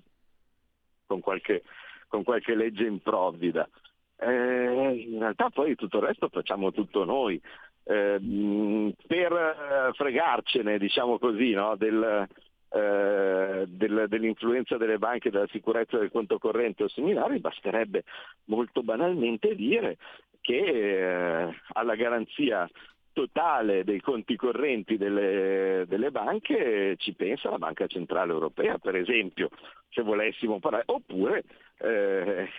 [1.09, 1.63] con qualche,
[2.07, 3.67] con qualche legge improvvida.
[4.15, 7.41] Eh, in realtà poi tutto il resto facciamo tutto noi.
[7.83, 12.27] Eh, mh, per eh, fregarcene, diciamo così, no, del,
[12.69, 18.03] eh, del- dell'influenza delle banche, della sicurezza del conto corrente o similari, basterebbe
[18.45, 19.97] molto banalmente dire
[20.41, 22.69] che eh, alla garanzia
[23.13, 29.49] totale dei conti correnti delle, delle banche ci pensa la Banca Centrale Europea, per esempio,
[29.89, 31.43] se volessimo parlare, oppure
[31.79, 32.49] eh,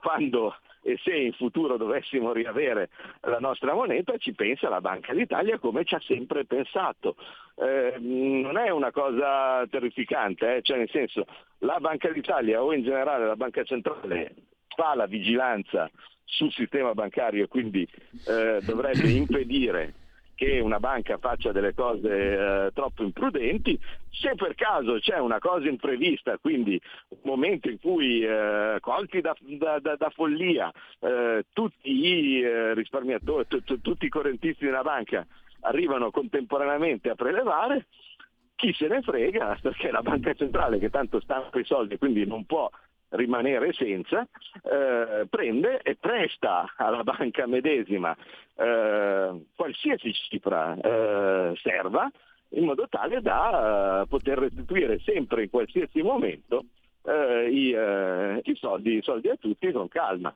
[0.00, 2.88] quando e se in futuro dovessimo riavere
[3.22, 7.16] la nostra moneta ci pensa la Banca d'Italia come ci ha sempre pensato.
[7.56, 11.26] Eh, non è una cosa terrificante, eh, cioè nel senso
[11.58, 14.34] la Banca d'Italia o in generale la Banca Centrale
[14.74, 15.90] fa la vigilanza
[16.28, 17.86] sul sistema bancario e quindi
[18.24, 19.94] eh, dovrebbe impedire
[20.34, 22.08] che una banca faccia delle cose
[22.66, 23.76] eh, troppo imprudenti,
[24.08, 29.34] se per caso c'è una cosa imprevista, quindi un momento in cui eh, colti da,
[29.40, 30.70] da- da- da follia
[31.00, 35.26] eh, tutti i eh, risparmiatori, tu- tu- tutti i correntisti una banca
[35.62, 37.86] arrivano contemporaneamente a prelevare,
[38.54, 42.24] chi se ne frega perché la banca centrale che tanto stampa i soldi e quindi
[42.24, 42.70] non può
[43.10, 44.26] rimanere senza,
[44.62, 48.16] eh, prende e presta alla banca medesima
[48.54, 52.10] eh, qualsiasi cifra eh, serva
[52.50, 56.64] in modo tale da eh, poter restituire sempre in qualsiasi momento
[57.04, 60.34] eh, i, eh, i soldi, i soldi a tutti con calma.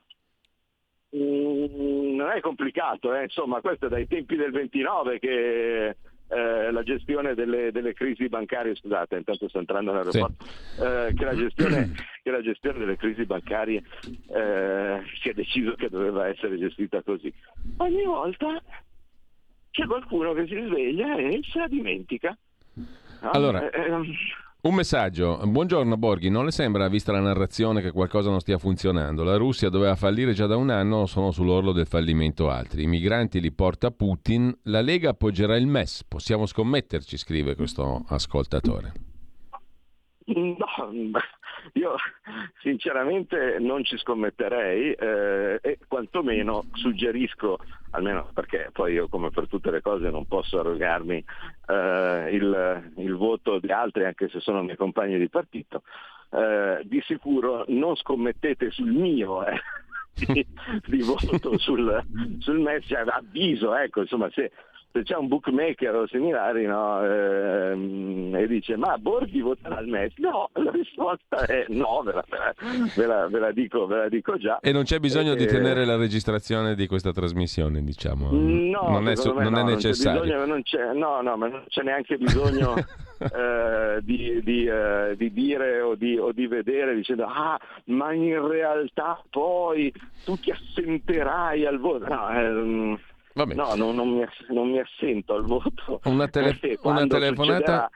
[1.15, 5.97] Mm, non è complicato, insomma, questo è dai tempi del 29 che
[6.29, 10.45] eh, la gestione delle, delle crisi bancarie, scusate, intanto sto entrando nell'aeroporto,
[10.81, 11.93] eh, che, la gestione,
[12.23, 13.83] che la gestione delle crisi bancarie
[14.29, 17.33] eh, si è deciso che doveva essere gestita così.
[17.79, 18.63] Ogni volta
[19.71, 22.37] c'è qualcuno che si sveglia e se la dimentica.
[22.75, 23.31] No?
[23.31, 24.05] Allora, Eh, ehm,
[24.65, 25.41] Un messaggio.
[25.45, 29.25] Buongiorno Borghi, non le sembra, vista la narrazione, che qualcosa non stia funzionando?
[29.25, 32.85] La Russia doveva fallire già da un anno, sono sull'orlo del fallimento altri.
[32.85, 36.05] I migranti li porta Putin, la Lega appoggerà il MES.
[36.07, 39.12] Possiamo scommetterci, scrive questo ascoltatore.
[40.27, 40.91] No,
[41.75, 41.95] io
[42.61, 47.59] sinceramente non ci scommetterei eh, e quantomeno suggerisco,
[47.91, 51.25] almeno perché poi io come per tutte le cose non posso arrogarmi
[51.67, 55.83] eh, il, il voto di altri anche se sono miei compagni di partito,
[56.31, 59.61] eh, di sicuro non scommettete sul mio eh,
[60.27, 60.47] di,
[60.87, 62.05] di voto sul,
[62.39, 64.53] sul MES, cioè, avviso, ecco, insomma se
[64.93, 70.13] se c'è un bookmaker o similari no, ehm, e dice ma Borghi voterà al MES
[70.19, 72.25] no la risposta è no ve la,
[72.97, 75.47] ve la- ve la dico, ve la dico già E non c'è bisogno di Eh,
[75.47, 78.29] tenere la registrazione di questa trasmissione, diciamo.
[78.33, 80.21] no, non è, me non è no, c'è necessario.
[80.23, 82.75] bisogno, non c'è- no, no, ma non c'è neanche bisogno
[83.19, 88.47] eh, di, di, eh, di dire o di, o di vedere dicendo ah, ma in
[88.47, 89.93] realtà poi
[90.25, 92.07] tu ti assenterai al voto.
[92.09, 92.99] No, ehm.
[93.35, 96.01] No non, non mi, non mi assento al voto.
[96.05, 97.91] Una tele- una telefonata-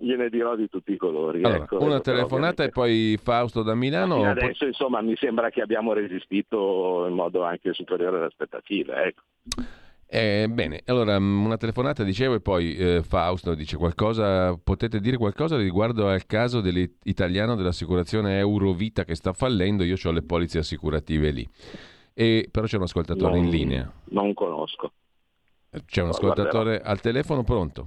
[0.00, 1.42] Gliene dirò di tutti i colori.
[1.42, 4.16] Allora, ecco, una telefonata e poi Fausto da Milano.
[4.16, 8.26] Fino o poi- adesso insomma mi sembra che abbiamo resistito in modo anche superiore alle
[8.26, 8.94] aspettative.
[9.04, 9.22] Ecco.
[10.06, 15.16] Eh, bene, allora mm, una telefonata dicevo e poi eh, Fausto dice qualcosa, potete dire
[15.16, 21.30] qualcosa riguardo al caso dell'italiano dell'assicurazione Eurovita che sta fallendo, io ho le polizze assicurative
[21.30, 21.48] lì.
[22.14, 23.90] E, però c'è un ascoltatore Non- in linea.
[24.10, 24.92] Non conosco.
[25.86, 26.32] C'è un Guarderò.
[26.32, 27.86] ascoltatore al telefono pronto.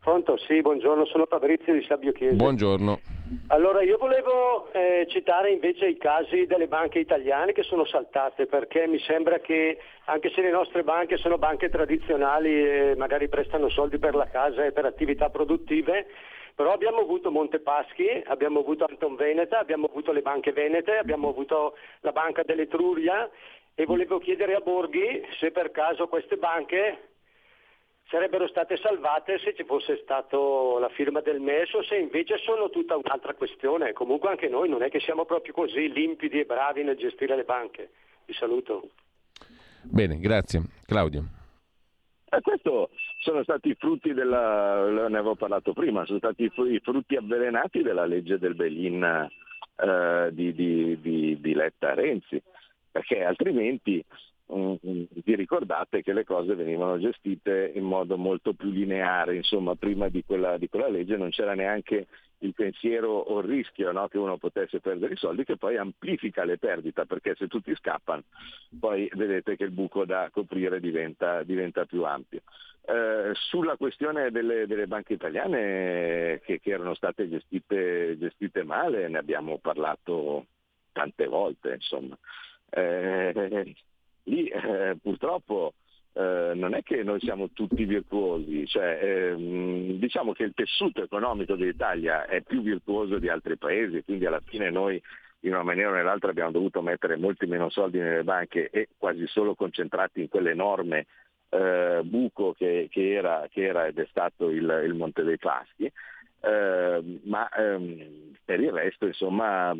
[0.00, 2.34] Pronto, sì, buongiorno, sono Fabrizio di Sabbio Chiesa.
[2.34, 3.00] Buongiorno.
[3.48, 8.86] Allora, io volevo eh, citare invece i casi delle banche italiane che sono saltate, perché
[8.86, 13.98] mi sembra che anche se le nostre banche sono banche tradizionali e magari prestano soldi
[13.98, 16.06] per la casa e per attività produttive,
[16.54, 21.76] però abbiamo avuto Montepaschi, abbiamo avuto Anton Veneta, abbiamo avuto le banche venete, abbiamo avuto
[22.00, 23.28] la banca dell'Etruria
[23.80, 27.08] e volevo chiedere a Borghi se per caso queste banche
[28.10, 32.68] sarebbero state salvate se ci fosse stato la firma del MES o se invece sono
[32.68, 33.94] tutta un'altra questione.
[33.94, 37.44] Comunque anche noi non è che siamo proprio così limpidi e bravi nel gestire le
[37.44, 37.88] banche.
[38.26, 38.90] Vi saluto.
[39.84, 40.60] Bene, grazie.
[40.84, 41.24] Claudio.
[42.28, 47.16] E questo sono stati i frutti della, ne avevo parlato prima, sono stati i frutti
[47.16, 52.40] avvelenati della legge del Belin eh, di, di- di- di Letta Renzi,
[52.90, 54.04] perché altrimenti
[54.52, 54.74] mm,
[55.24, 60.24] vi ricordate che le cose venivano gestite in modo molto più lineare, insomma prima di
[60.24, 62.06] quella, di quella legge non c'era neanche
[62.42, 66.44] il pensiero o il rischio no, che uno potesse perdere i soldi che poi amplifica
[66.44, 68.22] le perdite perché se tutti scappano
[68.78, 72.40] poi vedete che il buco da coprire diventa, diventa più ampio.
[72.82, 79.18] Eh, sulla questione delle, delle banche italiane che, che erano state gestite, gestite male ne
[79.18, 80.46] abbiamo parlato
[80.92, 82.16] tante volte, insomma.
[82.70, 83.74] Eh,
[84.24, 85.74] lì eh, purtroppo
[86.12, 91.54] eh, non è che noi siamo tutti virtuosi, cioè, ehm, diciamo che il tessuto economico
[91.54, 95.00] dell'Italia è più virtuoso di altri paesi, quindi alla fine noi
[95.40, 99.26] in una maniera o nell'altra abbiamo dovuto mettere molti meno soldi nelle banche e quasi
[99.26, 101.06] solo concentrati in quell'enorme
[101.48, 105.90] eh, buco che, che era, che era ed è stato il, il Monte dei Paschi,
[106.40, 109.76] eh, ma ehm, per il resto insomma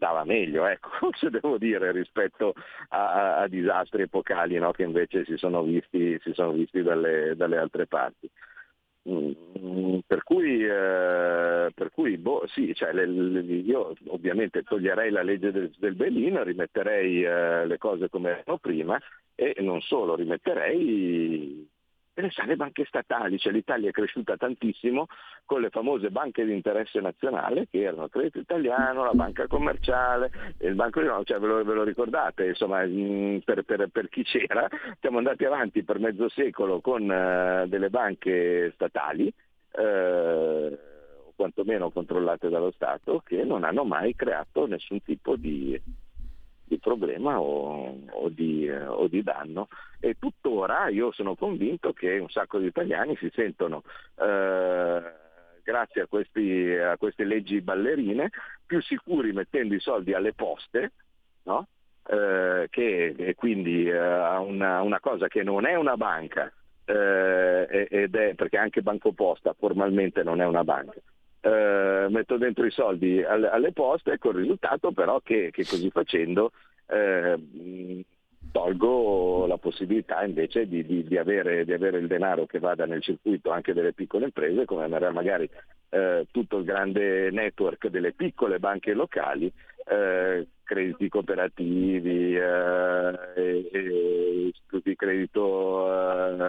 [0.00, 0.88] stava meglio, ecco,
[1.18, 2.54] se devo dire, rispetto
[2.88, 7.34] a, a- a disastri epocali no, che invece si sono visti, si sono visti dalle,
[7.36, 8.28] dalle altre parti.
[9.08, 15.70] Mm, Per cui, eh, per cui boh, sì, cioè, io ovviamente toglierei la legge del,
[15.78, 18.98] del bail-in, rimetterei eh, le cose come erano prima
[19.34, 21.66] e non solo, rimetterei
[22.14, 25.06] le sane banche statali, cioè l'Italia è cresciuta tantissimo
[25.44, 30.30] con le famose banche di interesse nazionale che erano il Credito Italiano, la Banca Commerciale,
[30.58, 34.08] il Banco di no, cioè ve lo, ve lo ricordate, insomma mm, per, per- per
[34.08, 34.68] chi c'era,
[35.00, 39.32] siamo andati avanti per mezzo secolo con eh, delle banche statali,
[39.72, 45.80] o quantomeno controllate dallo Stato, che non hanno mai creato nessun tipo di,
[46.70, 49.66] di problema o, o di, eh, o di danno.
[49.98, 53.82] E tuttora io sono convinto che un sacco di italiani si sentono,
[54.16, 55.02] eh,
[55.64, 58.30] grazie a, questi- a queste leggi ballerine,
[58.64, 60.92] più sicuri mettendo i soldi alle poste,
[61.42, 61.66] no?
[62.06, 66.52] Eh, che e quindi eh, a una, una cosa che non è una banca,
[66.84, 71.00] eh, ed è perché anche Banco Posta formalmente non è una banca.
[71.42, 75.88] Eh, metto dentro i soldi alle, alle poste con il risultato però che, che così
[75.88, 76.52] facendo
[76.86, 78.04] eh,
[78.50, 83.02] tolgo la possibilità invece di, di- di avere, di avere il denaro che vada nel
[83.02, 85.48] circuito anche delle piccole imprese, come magari
[85.90, 89.50] eh, tutto il grande network delle piccole banche locali,
[89.86, 93.18] eh, crediti cooperativi, eh,
[94.48, 96.48] istituti di credito eh,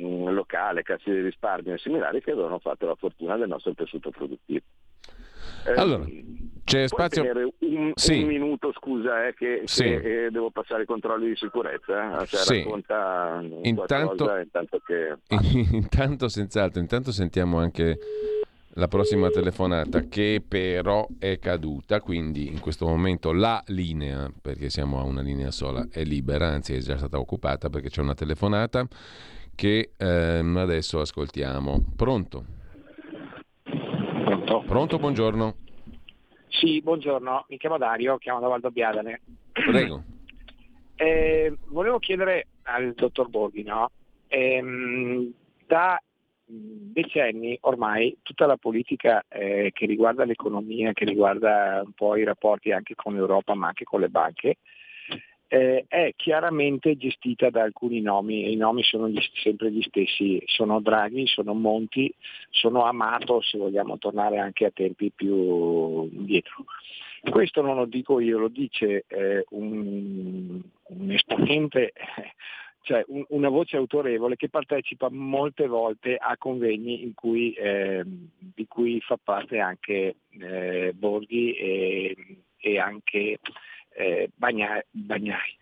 [0.00, 4.64] locale, casse di risparmio e similari che avevano fatto la fortuna del nostro tessuto produttivo.
[5.66, 6.04] Eh, Allora,
[6.64, 8.22] c'è spazio- un, Sì.
[8.22, 9.82] un minuto, scusa, eh, che, Sì.
[9.84, 12.24] che, eh, devo passare i controlli di sicurezza.
[12.24, 12.58] Cioè, Sì.
[12.62, 13.84] racconta Intanto-
[14.24, 15.16] qualcosa intanto che...
[15.72, 17.98] intanto, senz'altro, intanto sentiamo anche
[18.74, 24.98] la prossima telefonata che però è caduta, quindi in questo momento la linea, perché siamo
[25.00, 28.86] a una linea sola, è libera, anzi è già stata occupata perché c'è una telefonata
[29.60, 31.92] che ehm, adesso ascoltiamo.
[31.94, 32.46] Pronto?
[33.62, 34.62] Pronto?
[34.66, 35.54] Pronto, buongiorno.
[36.48, 39.20] Sì, buongiorno, mi chiamo Dario, chiamo da Valdobbiadene.
[39.52, 40.04] Prego.
[41.00, 43.90] Eh, volevo chiedere al dottor Borghi, no?
[44.28, 45.32] Ehm,
[45.66, 45.98] da
[46.44, 52.70] decenni ormai tutta la politica eh, che riguarda l'economia, che riguarda un po' i rapporti
[52.70, 54.58] anche con l'Europa ma anche con le banche,
[55.52, 60.40] eh, è chiaramente gestita da alcuni nomi e i nomi sono gli- sempre gli stessi,
[60.46, 62.14] sono Draghi, sono Monti,
[62.50, 66.66] sono Amato se vogliamo tornare anche a tempi più indietro.
[67.28, 71.94] Questo non lo dico io, lo dice eh, un, un esponente,
[72.82, 78.68] cioè un- una voce autorevole che partecipa molte volte a convegni in cui, eh, di
[78.68, 82.16] cui fa parte anche eh, Borghi e,
[82.56, 83.40] e anche
[84.00, 85.56] eh, Bagna- Bagnai.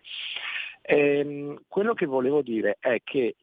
[0.81, 3.35] Ehm, quello che volevo dire è che,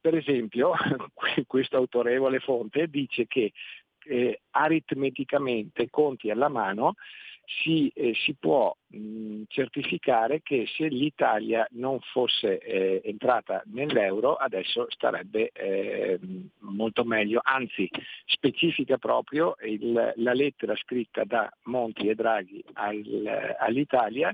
[0.00, 0.72] per esempio,
[1.46, 3.52] questa autorevole fonte dice che
[4.04, 6.94] eh, aritmeticamente, conti alla mano,
[7.62, 14.86] si, eh, si può mh, certificare che se l'Italia non fosse eh, entrata nell'euro adesso
[14.90, 16.18] starebbe eh,
[16.58, 17.88] molto meglio, anzi
[18.26, 24.30] specifica proprio il- la lettera scritta da Monti e Draghi al- all'Italia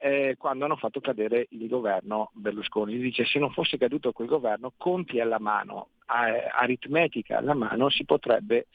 [0.00, 2.96] eh, quando hanno fatto cadere il governo Berlusconi.
[2.98, 8.04] Dice se non fosse caduto quel governo, conti alla mano, a- aritmetica alla mano, si
[8.04, 8.68] potrebbe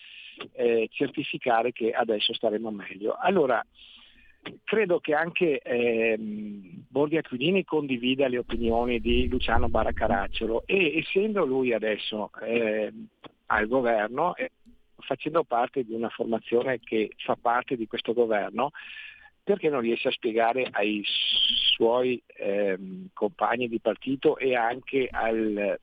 [0.54, 3.16] eh, certificare che adesso staremo meglio.
[3.20, 3.66] Allora,
[4.64, 11.74] credo che anche ehm, Borghi Aquilini condivida le opinioni di Luciano Baraccaracciolo e essendo lui
[11.74, 13.08] adesso ehm,
[13.48, 14.52] al governo, eh,
[14.98, 18.72] facendo parte di una formazione che fa parte di questo governo,
[19.44, 25.80] perché non riesce a spiegare ai suoi ehm, compagni di partito e anche al-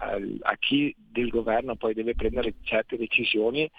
[0.00, 3.70] a chi del governo poi deve prendere certe decisioni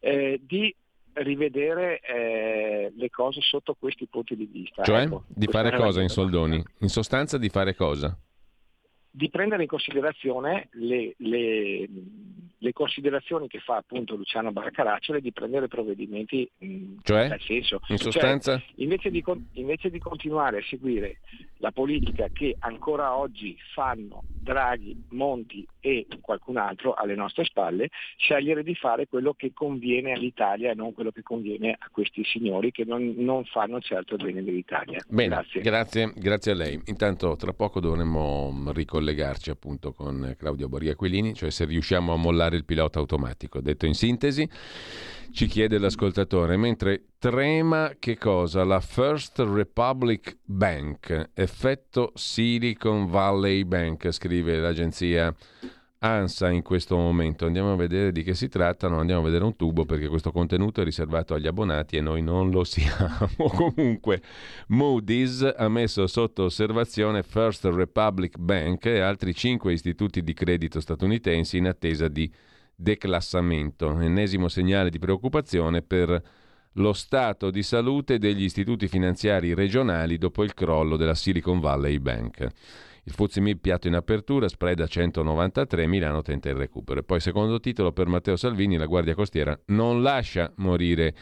[0.00, 0.74] eh, di
[1.14, 4.82] rivedere eh, le cose sotto questi punti di vista.
[4.82, 6.62] Cioè, Ecco, di fare cosa in soldoni?
[6.78, 8.16] In sostanza di fare cosa?
[9.14, 11.88] Di prendere in considerazione le, le-
[12.62, 17.28] le considerazioni che fa appunto Luciano Barcaracciolo e di prendere provvedimenti mh, Cioè?
[17.28, 17.80] tal senso.
[17.88, 18.62] In Cioè, sostanza?
[18.76, 19.22] invece, di,
[19.54, 21.18] invece di continuare a seguire
[21.56, 28.62] la politica che ancora oggi fanno Draghi, Monti e qualcun altro alle nostre spalle, scegliere
[28.62, 32.84] di fare quello che conviene all'Italia e non quello che conviene a questi signori che
[32.84, 35.00] non, non fanno certo il bene dell'Italia.
[35.08, 35.60] Bene, Grazie.
[35.60, 36.80] grazie, grazie a lei.
[36.86, 42.16] Intanto tra poco dovremmo ricollegarci collegarci appunto con Claudio Borghi Aquilini, cioè se riusciamo a
[42.16, 43.60] mollare il pilota automatico.
[43.60, 44.48] Detto in sintesi,
[45.32, 48.64] ci chiede l'ascoltatore, mentre trema che cosa?
[48.64, 55.34] La First Republic Bank, effetto Silicon Valley Bank, scrive l'agenzia
[56.04, 57.46] ANSA in questo momento.
[57.46, 60.32] Andiamo a vedere di che si tratta, non andiamo a vedere un tubo perché questo
[60.32, 63.28] contenuto è riservato agli abbonati e noi non lo siamo.
[63.36, 64.20] Comunque
[64.68, 71.56] Moody's ha messo sotto osservazione First Republic Bank e altri cinque istituti di credito statunitensi
[71.56, 72.30] in attesa di
[72.74, 76.20] declassamento, ennesimo segnale di preoccupazione per
[76.76, 82.48] lo stato di salute degli istituti finanziari regionali dopo il crollo della Silicon Valley Bank.
[83.04, 87.00] Il Fuzzi piatto in apertura, spread a 193, Milano tenta il recupero.
[87.00, 91.14] E poi secondo titolo per Matteo Salvini, la Guardia Costiera non lascia morire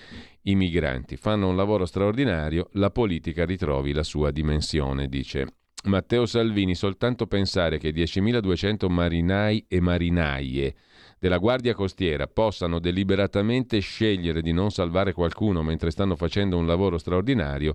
[0.42, 1.16] i migranti.
[1.16, 5.46] Fanno un lavoro straordinario, la politica ritrovi la sua dimensione, dice
[5.84, 6.74] Matteo Salvini.
[6.74, 10.74] Soltanto pensare che 10.200 marinai e marinaie
[11.18, 16.98] della Guardia Costiera possano deliberatamente scegliere di non salvare qualcuno mentre stanno facendo un lavoro
[16.98, 17.74] straordinario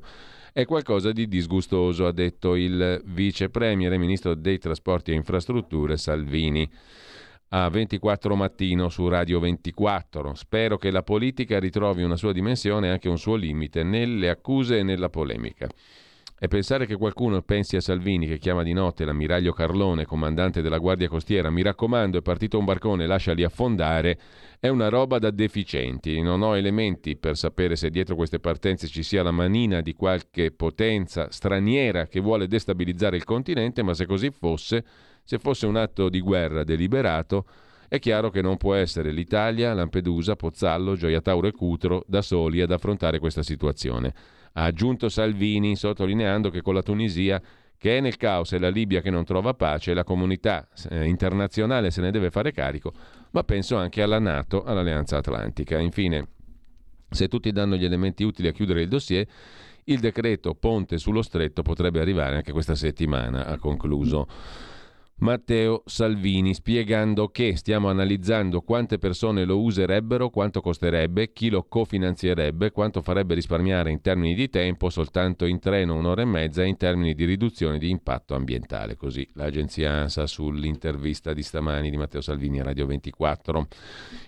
[0.58, 5.98] è qualcosa di disgustoso, ha detto il vice premier e ministro dei trasporti e infrastrutture
[5.98, 6.66] Salvini
[7.50, 10.34] a 24 mattino su Radio 24.
[10.34, 14.78] Spero che la politica ritrovi una sua dimensione e anche un suo limite nelle accuse
[14.78, 15.68] e nella polemica.
[16.46, 20.78] E pensare che qualcuno pensi a Salvini che chiama di notte l'ammiraglio Carlone, comandante della
[20.78, 24.20] Guardia Costiera, mi raccomando, è partito un barcone, lasciali affondare,
[24.60, 26.22] è una roba da deficienti.
[26.22, 30.52] Non ho elementi per sapere se dietro queste partenze ci sia la manina di qualche
[30.52, 34.86] potenza straniera che vuole destabilizzare il continente, ma se così fosse,
[35.24, 37.48] se fosse un atto di guerra deliberato,
[37.88, 42.62] è chiaro che non può essere l'Italia, Lampedusa, Pozzallo, Gioia Tauro e Cutro da soli
[42.62, 44.14] ad affrontare questa situazione
[44.58, 47.42] ha aggiunto Salvini, sottolineando che con la Tunisia,
[47.78, 51.92] che è nel caos, e la Libia che non trova pace, la comunità eh, internazionale
[51.92, 52.94] se ne deve fare carico,
[53.32, 55.78] ma penso anche alla Nato, all'Alleanza Atlantica.
[55.78, 56.28] Infine,
[57.10, 59.28] se tutti danno gli elementi utili a chiudere il dossier,
[59.86, 64.28] il decreto Ponte sullo Stretto potrebbe arrivare anche questa settimana, ha concluso.
[65.18, 72.72] Matteo Salvini, spiegando che stiamo analizzando quante persone lo userebbero, quanto costerebbe, chi lo cofinanzierebbe,
[72.72, 77.14] quanto farebbe risparmiare in termini di tempo soltanto in treno un'ora e mezza in termini
[77.14, 78.98] di riduzione di impatto ambientale.
[78.98, 83.68] Così l'agenzia ANSA sull'intervista di stamani di Matteo Salvini a Radio 24.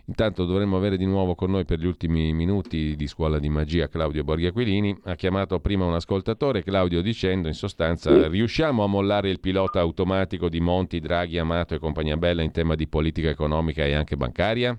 [0.06, 3.90] Intanto dovremmo avere di nuovo con noi per gli ultimi minuti di Scuola di Magia
[3.90, 4.98] Claudio Borghi Aquilini.
[5.04, 10.48] Ha chiamato prima un ascoltatore, Claudio, dicendo in sostanza riusciamo a mollare il pilota automatico
[10.48, 14.78] di Monti, Draghi, Amato e compagnia bella in tema di politica economica e anche bancaria?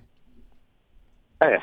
[1.39, 1.59] Eh,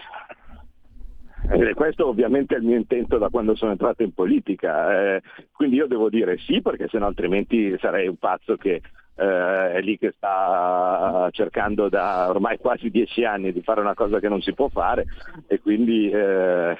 [1.50, 5.22] eh, questo ovviamente è il mio intento da quando sono entrato in politica, eh,
[5.52, 8.82] quindi io devo dire sì perché sennò altrimenti sarei un pazzo che
[9.14, 14.20] eh, è lì che sta cercando da ormai quasi dieci anni di fare una cosa
[14.20, 15.06] che non si può fare
[15.46, 16.76] e quindi eh,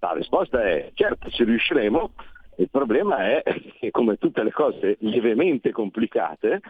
[0.00, 2.12] la risposta è certo ci riusciremo,
[2.58, 3.42] il problema è
[3.80, 6.60] che come tutte le cose lievemente complicate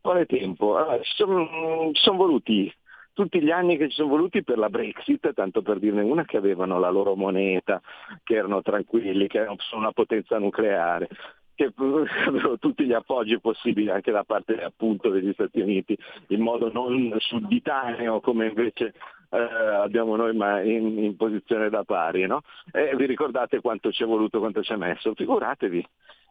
[0.00, 0.76] vuole tempo.
[0.76, 2.72] Allora, ci sono, ci sono voluti
[3.12, 6.36] tutti gli anni che ci sono voluti per la Brexit, tanto per dirne una, che
[6.36, 7.82] avevano la loro moneta,
[8.22, 11.08] che erano tranquilli, che sono una potenza nucleare,
[11.56, 16.70] che avevano tutti gli appoggi possibili anche da parte appunto degli Stati Uniti, in modo
[16.72, 18.94] non sudditaneo come invece
[19.30, 22.26] eh, abbiamo noi ma in, in posizione da pari.
[22.26, 22.42] No?
[22.72, 25.14] E vi ricordate quanto ci è voluto, quanto ci è messo?
[25.14, 25.86] Figuratevi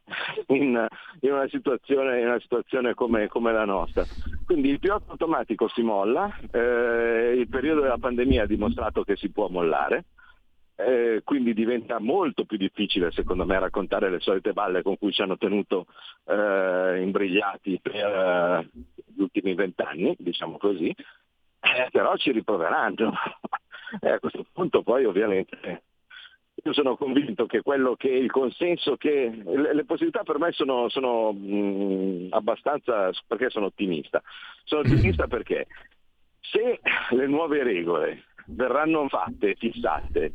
[0.48, 0.88] in,
[1.22, 4.06] in una situazione, in una situazione come, come, la nostra.
[4.46, 9.30] Quindi il pilota automatico si molla, eh, il periodo della pandemia ha dimostrato che si
[9.30, 10.06] può mollare,
[10.76, 15.24] eh, quindi diventa molto più difficile secondo me raccontare le solite balle con cui ci
[15.24, 15.88] hanno tenuto
[16.26, 18.70] eh, imbrigliati per eh,
[19.08, 20.94] gli ultimi vent'anni, diciamo così,
[21.76, 23.14] eh, però ci riproveranno.
[24.02, 25.84] e a questo punto poi ovviamente
[26.64, 30.90] io sono convinto che quello che il consenso che le, le possibilità per me sono,
[30.90, 34.22] sono mh, abbastanza perché sono ottimista.
[34.64, 35.68] Sono ottimista perché
[36.42, 36.80] se
[37.12, 40.34] le nuove regole verranno fatte, fissate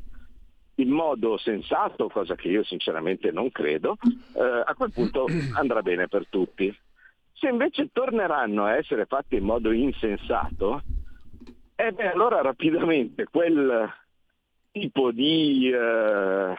[0.76, 3.96] in modo sensato, cosa che io sinceramente non credo,
[4.34, 6.74] eh, a quel punto andrà bene per tutti.
[7.32, 10.82] Se invece torneranno a essere fatte in modo insensato,
[11.76, 13.90] eh beh, allora rapidamente quel
[14.70, 16.54] tipo di eh,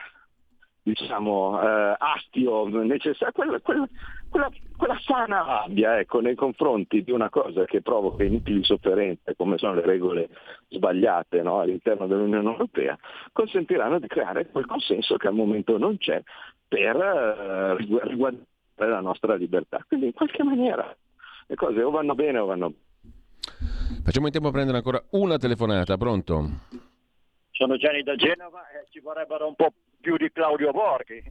[0.84, 3.88] diciamo, eh, astio necessario, quella, quella,
[4.30, 9.58] quella, quella sana rabbia ecco, nei confronti di una cosa che provoca inutili sofferenze, come
[9.58, 10.30] sono le regole
[10.68, 12.98] sbagliate no, all'interno dell'Unione Europea,
[13.32, 16.22] consentiranno di creare quel consenso che al momento non c'è
[16.68, 18.46] per eh, riguardare
[18.76, 19.84] la nostra libertà.
[19.88, 20.94] Quindi in qualche maniera
[21.48, 22.74] le cose o vanno bene o vanno
[24.04, 26.50] Facciamo in tempo a prendere ancora una telefonata, pronto?
[27.52, 31.24] Sono Gianni da Genova e ci vorrebbero un po' più di Claudio Borghi.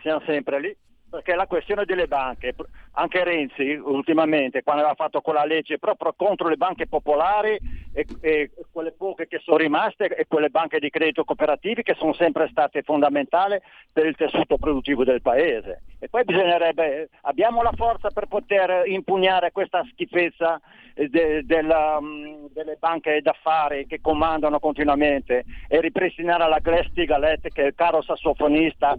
[0.00, 0.76] Siamo sempre lì.
[1.10, 2.54] Perché la questione delle banche,
[2.92, 7.58] anche Renzi ultimamente quando aveva fatto quella legge proprio contro le banche popolari
[7.92, 12.12] e, e quelle poche che sono rimaste e quelle banche di credito cooperativi che sono
[12.12, 13.58] sempre state fondamentali
[13.90, 15.82] per il tessuto produttivo del paese.
[15.98, 20.60] E poi bisognerebbe, abbiamo la forza per poter impugnare questa schifezza
[20.94, 27.62] eh, de- della, mm, delle banche d'affari che comandano continuamente e ripristinare la Glass-Steagall che
[27.62, 28.96] il caro sassofonista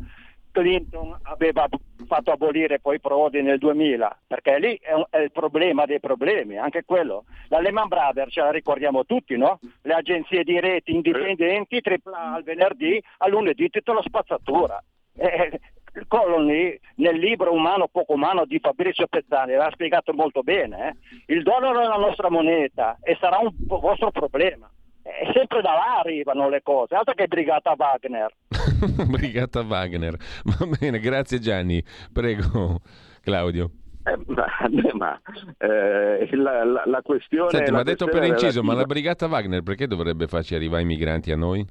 [0.60, 1.68] Clinton aveva
[2.07, 6.57] fatto abolire poi Prodi nel 2000, perché lì è, un- è il problema dei problemi,
[6.57, 7.26] anche quello.
[7.49, 9.60] La Lehman Brothers ce la ricordiamo tutti, no?
[9.84, 14.82] Le agenzie di reti indipendenti, tripla al venerdì, a lunedì titolo spazzatura.
[15.18, 15.60] Eh,
[16.07, 20.89] Colony nel libro Umano poco umano di Fabrizio Pezzani l'ha spiegato molto bene.
[21.26, 21.34] eh.
[21.34, 24.70] Il dollaro è la nostra moneta e sarà un vostro problema.
[25.03, 28.32] E sempre da là arrivano le cose, altro che Brigata Wagner.
[29.10, 30.16] Brigata Wagner.
[30.44, 31.84] Va bene, grazie Gianni.
[32.12, 32.80] Prego,
[33.22, 33.72] Claudio.
[34.04, 34.46] Eh, ma,
[34.94, 35.22] ma,
[35.58, 39.62] eh, la, la- la questione Senti, ma detto per inciso, ma la relativa- Brigata Wagner
[39.62, 41.66] perché dovrebbe farci arrivare i migranti a noi?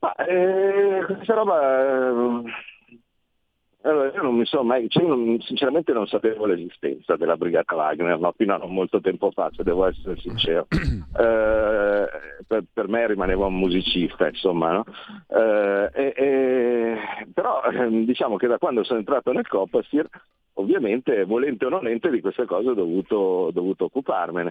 [0.00, 2.42] Ma, eh, questa roba eh,
[3.88, 7.74] allora, io non mi sono mai cioè, io non- sinceramente non sapevo l'esistenza della brigata
[7.74, 8.32] Wagner no?
[8.36, 10.66] fino a non molto tempo fa se devo essere sincero
[11.16, 12.06] Eh,
[12.46, 14.84] per, per me rimaneva un musicista insomma no?
[15.28, 20.06] Eh, e- e- però ehm, diciamo che da quando sono entrato nel Copasir
[20.58, 24.50] ovviamente volente o nolente di queste cose ho dovuto, dovuto occuparmene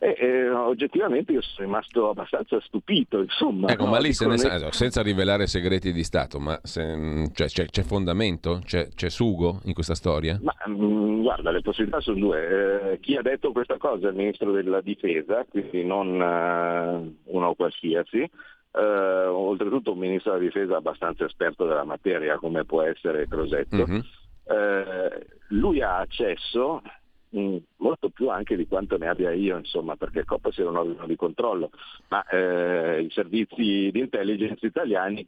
[0.00, 4.36] e, e oggettivamente io sono rimasto abbastanza stupito insomma Ecco, no, ma lì se ne
[4.36, 8.60] sa- senza rivelare segreti di Stato, ma se- cioè, c'è, c'è fondamento?
[8.74, 10.36] C'è, c'è sugo in questa storia?
[10.42, 12.90] Ma mm, guarda, le possibilità sono due.
[12.94, 17.54] Eh, chi ha detto questa cosa è il ministro della difesa, quindi non eh, uno
[17.54, 18.18] qualsiasi.
[18.18, 23.86] Eh, oltretutto un ministro della difesa abbastanza esperto della materia, come può essere Crosetto.
[23.86, 24.04] Mhm.
[24.46, 26.82] Eh, lui ha accesso
[27.28, 30.76] mh, molto più anche di quanto ne abbia io, insomma, perché il Coppas è un
[30.76, 31.70] organo di controllo,
[32.08, 35.24] ma eh, i servizi di intelligence italiani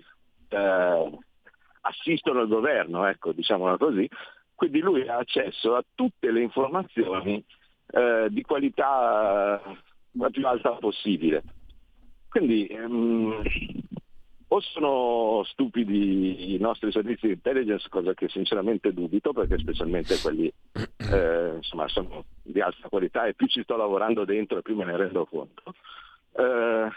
[0.49, 1.19] eh,
[1.87, 4.09] assistono il governo, ecco, diciamola così,
[4.55, 7.45] quindi lui ha accesso a tutte le informazioni
[7.89, 9.77] eh, di qualità eh,
[10.13, 11.43] la più alta possibile.
[12.29, 13.43] Quindi ehm,
[14.49, 20.53] o sono stupidi i nostri servizi di intelligence, cosa che sinceramente dubito, perché specialmente quelli
[21.13, 24.85] eh, insomma, sono di alta qualità e più ci sto lavorando dentro e più me
[24.85, 25.75] ne rendo conto.
[26.33, 26.89] Eh,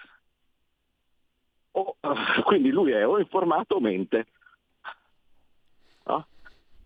[1.71, 1.95] o-
[2.43, 4.27] quindi lui è o informato o mente.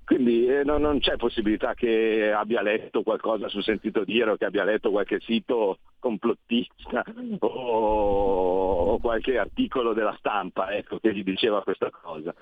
[0.03, 0.15] No?
[0.17, 4.45] Quindi eh, non, non c'è possibilità che abbia letto qualcosa sul sentito dire o che
[4.45, 7.03] abbia letto qualche sito complottista
[7.39, 12.33] o, o qualche articolo della stampa ecco, che gli diceva questa cosa.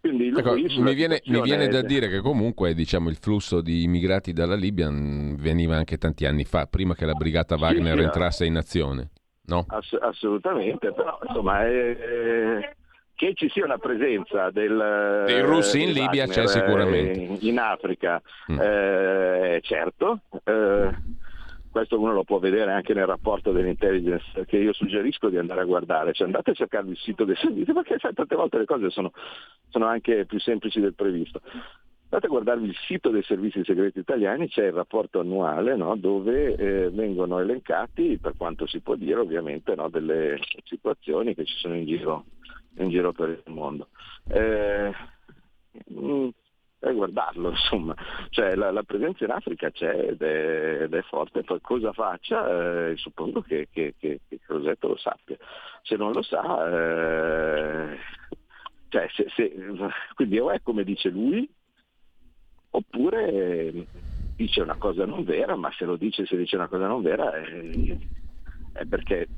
[0.00, 3.82] Quindi lui Ecco, mi, viene, mi viene da dire che comunque diciamo, il flusso di
[3.82, 8.04] immigrati dalla Libia mh, veniva anche tanti anni fa, prima che la brigata Wagner sì.
[8.04, 9.10] entrasse in azione.
[9.46, 9.64] No?
[9.68, 12.76] Ass- assolutamente, però insomma eh,
[13.18, 17.20] che ci sia una presenza del, Dei russi in Libia c'è sicuramente.
[17.20, 18.58] eh, in Africa, Mm.
[18.60, 20.20] eh, certo.
[20.44, 20.90] eh,
[21.68, 25.64] questo uno lo può vedere anche nel rapporto dell'intelligence che io suggerisco di andare a
[25.64, 28.88] guardare, cioè andate a cercare il sito dei servizi perché sai, tante volte le cose
[28.90, 29.12] sono,
[29.68, 31.40] sono anche più semplici del previsto.
[32.10, 36.54] Andate a guardarvi il sito dei servizi segreti italiani, c'è il rapporto annuale no, dove
[36.54, 41.74] eh, vengono elencati, per quanto si può dire ovviamente, no, delle situazioni che ci sono
[41.74, 42.24] in giro,
[42.82, 43.88] in giro per il mondo.
[44.26, 44.92] Eh,
[45.92, 46.28] mm,
[46.80, 47.94] e guardarlo, insomma,
[48.30, 52.90] cioè la, la presenza in Africa c'è ed è, ed è forte, poi cosa faccia
[52.90, 55.36] eh, suppongo che, che, che, che Crosetto lo sappia,
[55.82, 57.98] se non lo sa, eh,
[58.88, 59.52] cioè, se, se-
[60.14, 61.48] quindi o è come dice lui,
[62.70, 63.86] oppure eh,
[64.36, 67.32] dice una cosa non vera, ma se lo dice, se dice una cosa non vera
[67.32, 67.98] è,
[68.78, 69.28] è perché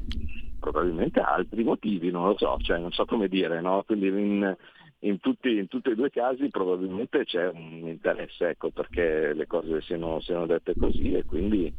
[0.59, 3.83] probabilmente ha altri motivi, non lo so, cioè non so come dire, no?
[3.85, 4.57] Quindi in,
[5.01, 9.47] in tutti, in tutti e due i casi probabilmente c'è un interesse, ecco, perché le
[9.47, 11.73] cose siano, siano dette così e quindi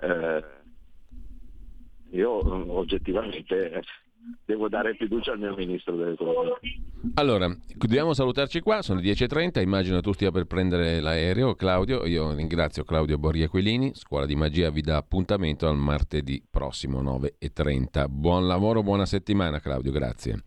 [0.00, 0.44] eh,
[2.10, 3.82] io oggettivamente
[4.44, 6.58] devo dare fiducia al mio ministro dell'economia.
[7.14, 12.34] Allora, dobbiamo salutarci qua, sono le 10.30, immagino tu stia per prendere l'aereo, Claudio, io
[12.34, 18.06] ringrazio Claudio Borghi Aquilini, Scuola di Magia vi dà appuntamento al martedì prossimo 9.30.
[18.08, 20.44] Buon lavoro, buona settimana Claudio, grazie.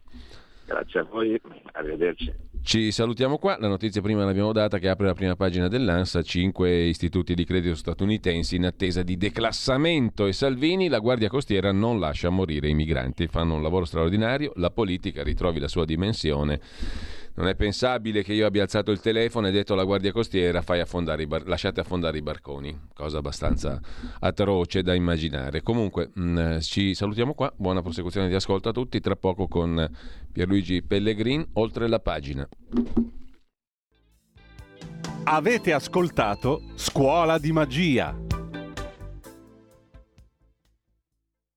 [0.69, 1.41] Grazie a voi,
[1.71, 2.31] arrivederci.
[2.61, 6.69] Ci salutiamo qua, la notizia prima l'abbiamo data che apre la prima pagina dell'ANSA, cinque
[6.69, 12.29] istituti di credito statunitensi in attesa di declassamento e Salvini, la Guardia Costiera non lascia
[12.29, 16.59] morire i migranti, fanno un lavoro straordinario, la politica ritrovi la sua dimensione.
[17.39, 21.25] Non è pensabile che io abbia alzato il telefono e detto alla Guardia Costiera affondare
[21.25, 23.79] bar- lasciate affondare i barconi, cosa abbastanza
[24.19, 25.63] atroce da immaginare.
[25.63, 29.89] Comunque mh, ci salutiamo qua, buona prosecuzione di ascolto a tutti, tra poco con
[30.33, 32.45] Pierluigi Pellegrin, oltre la pagina.
[35.23, 38.28] Avete ascoltato Scuola di Magia.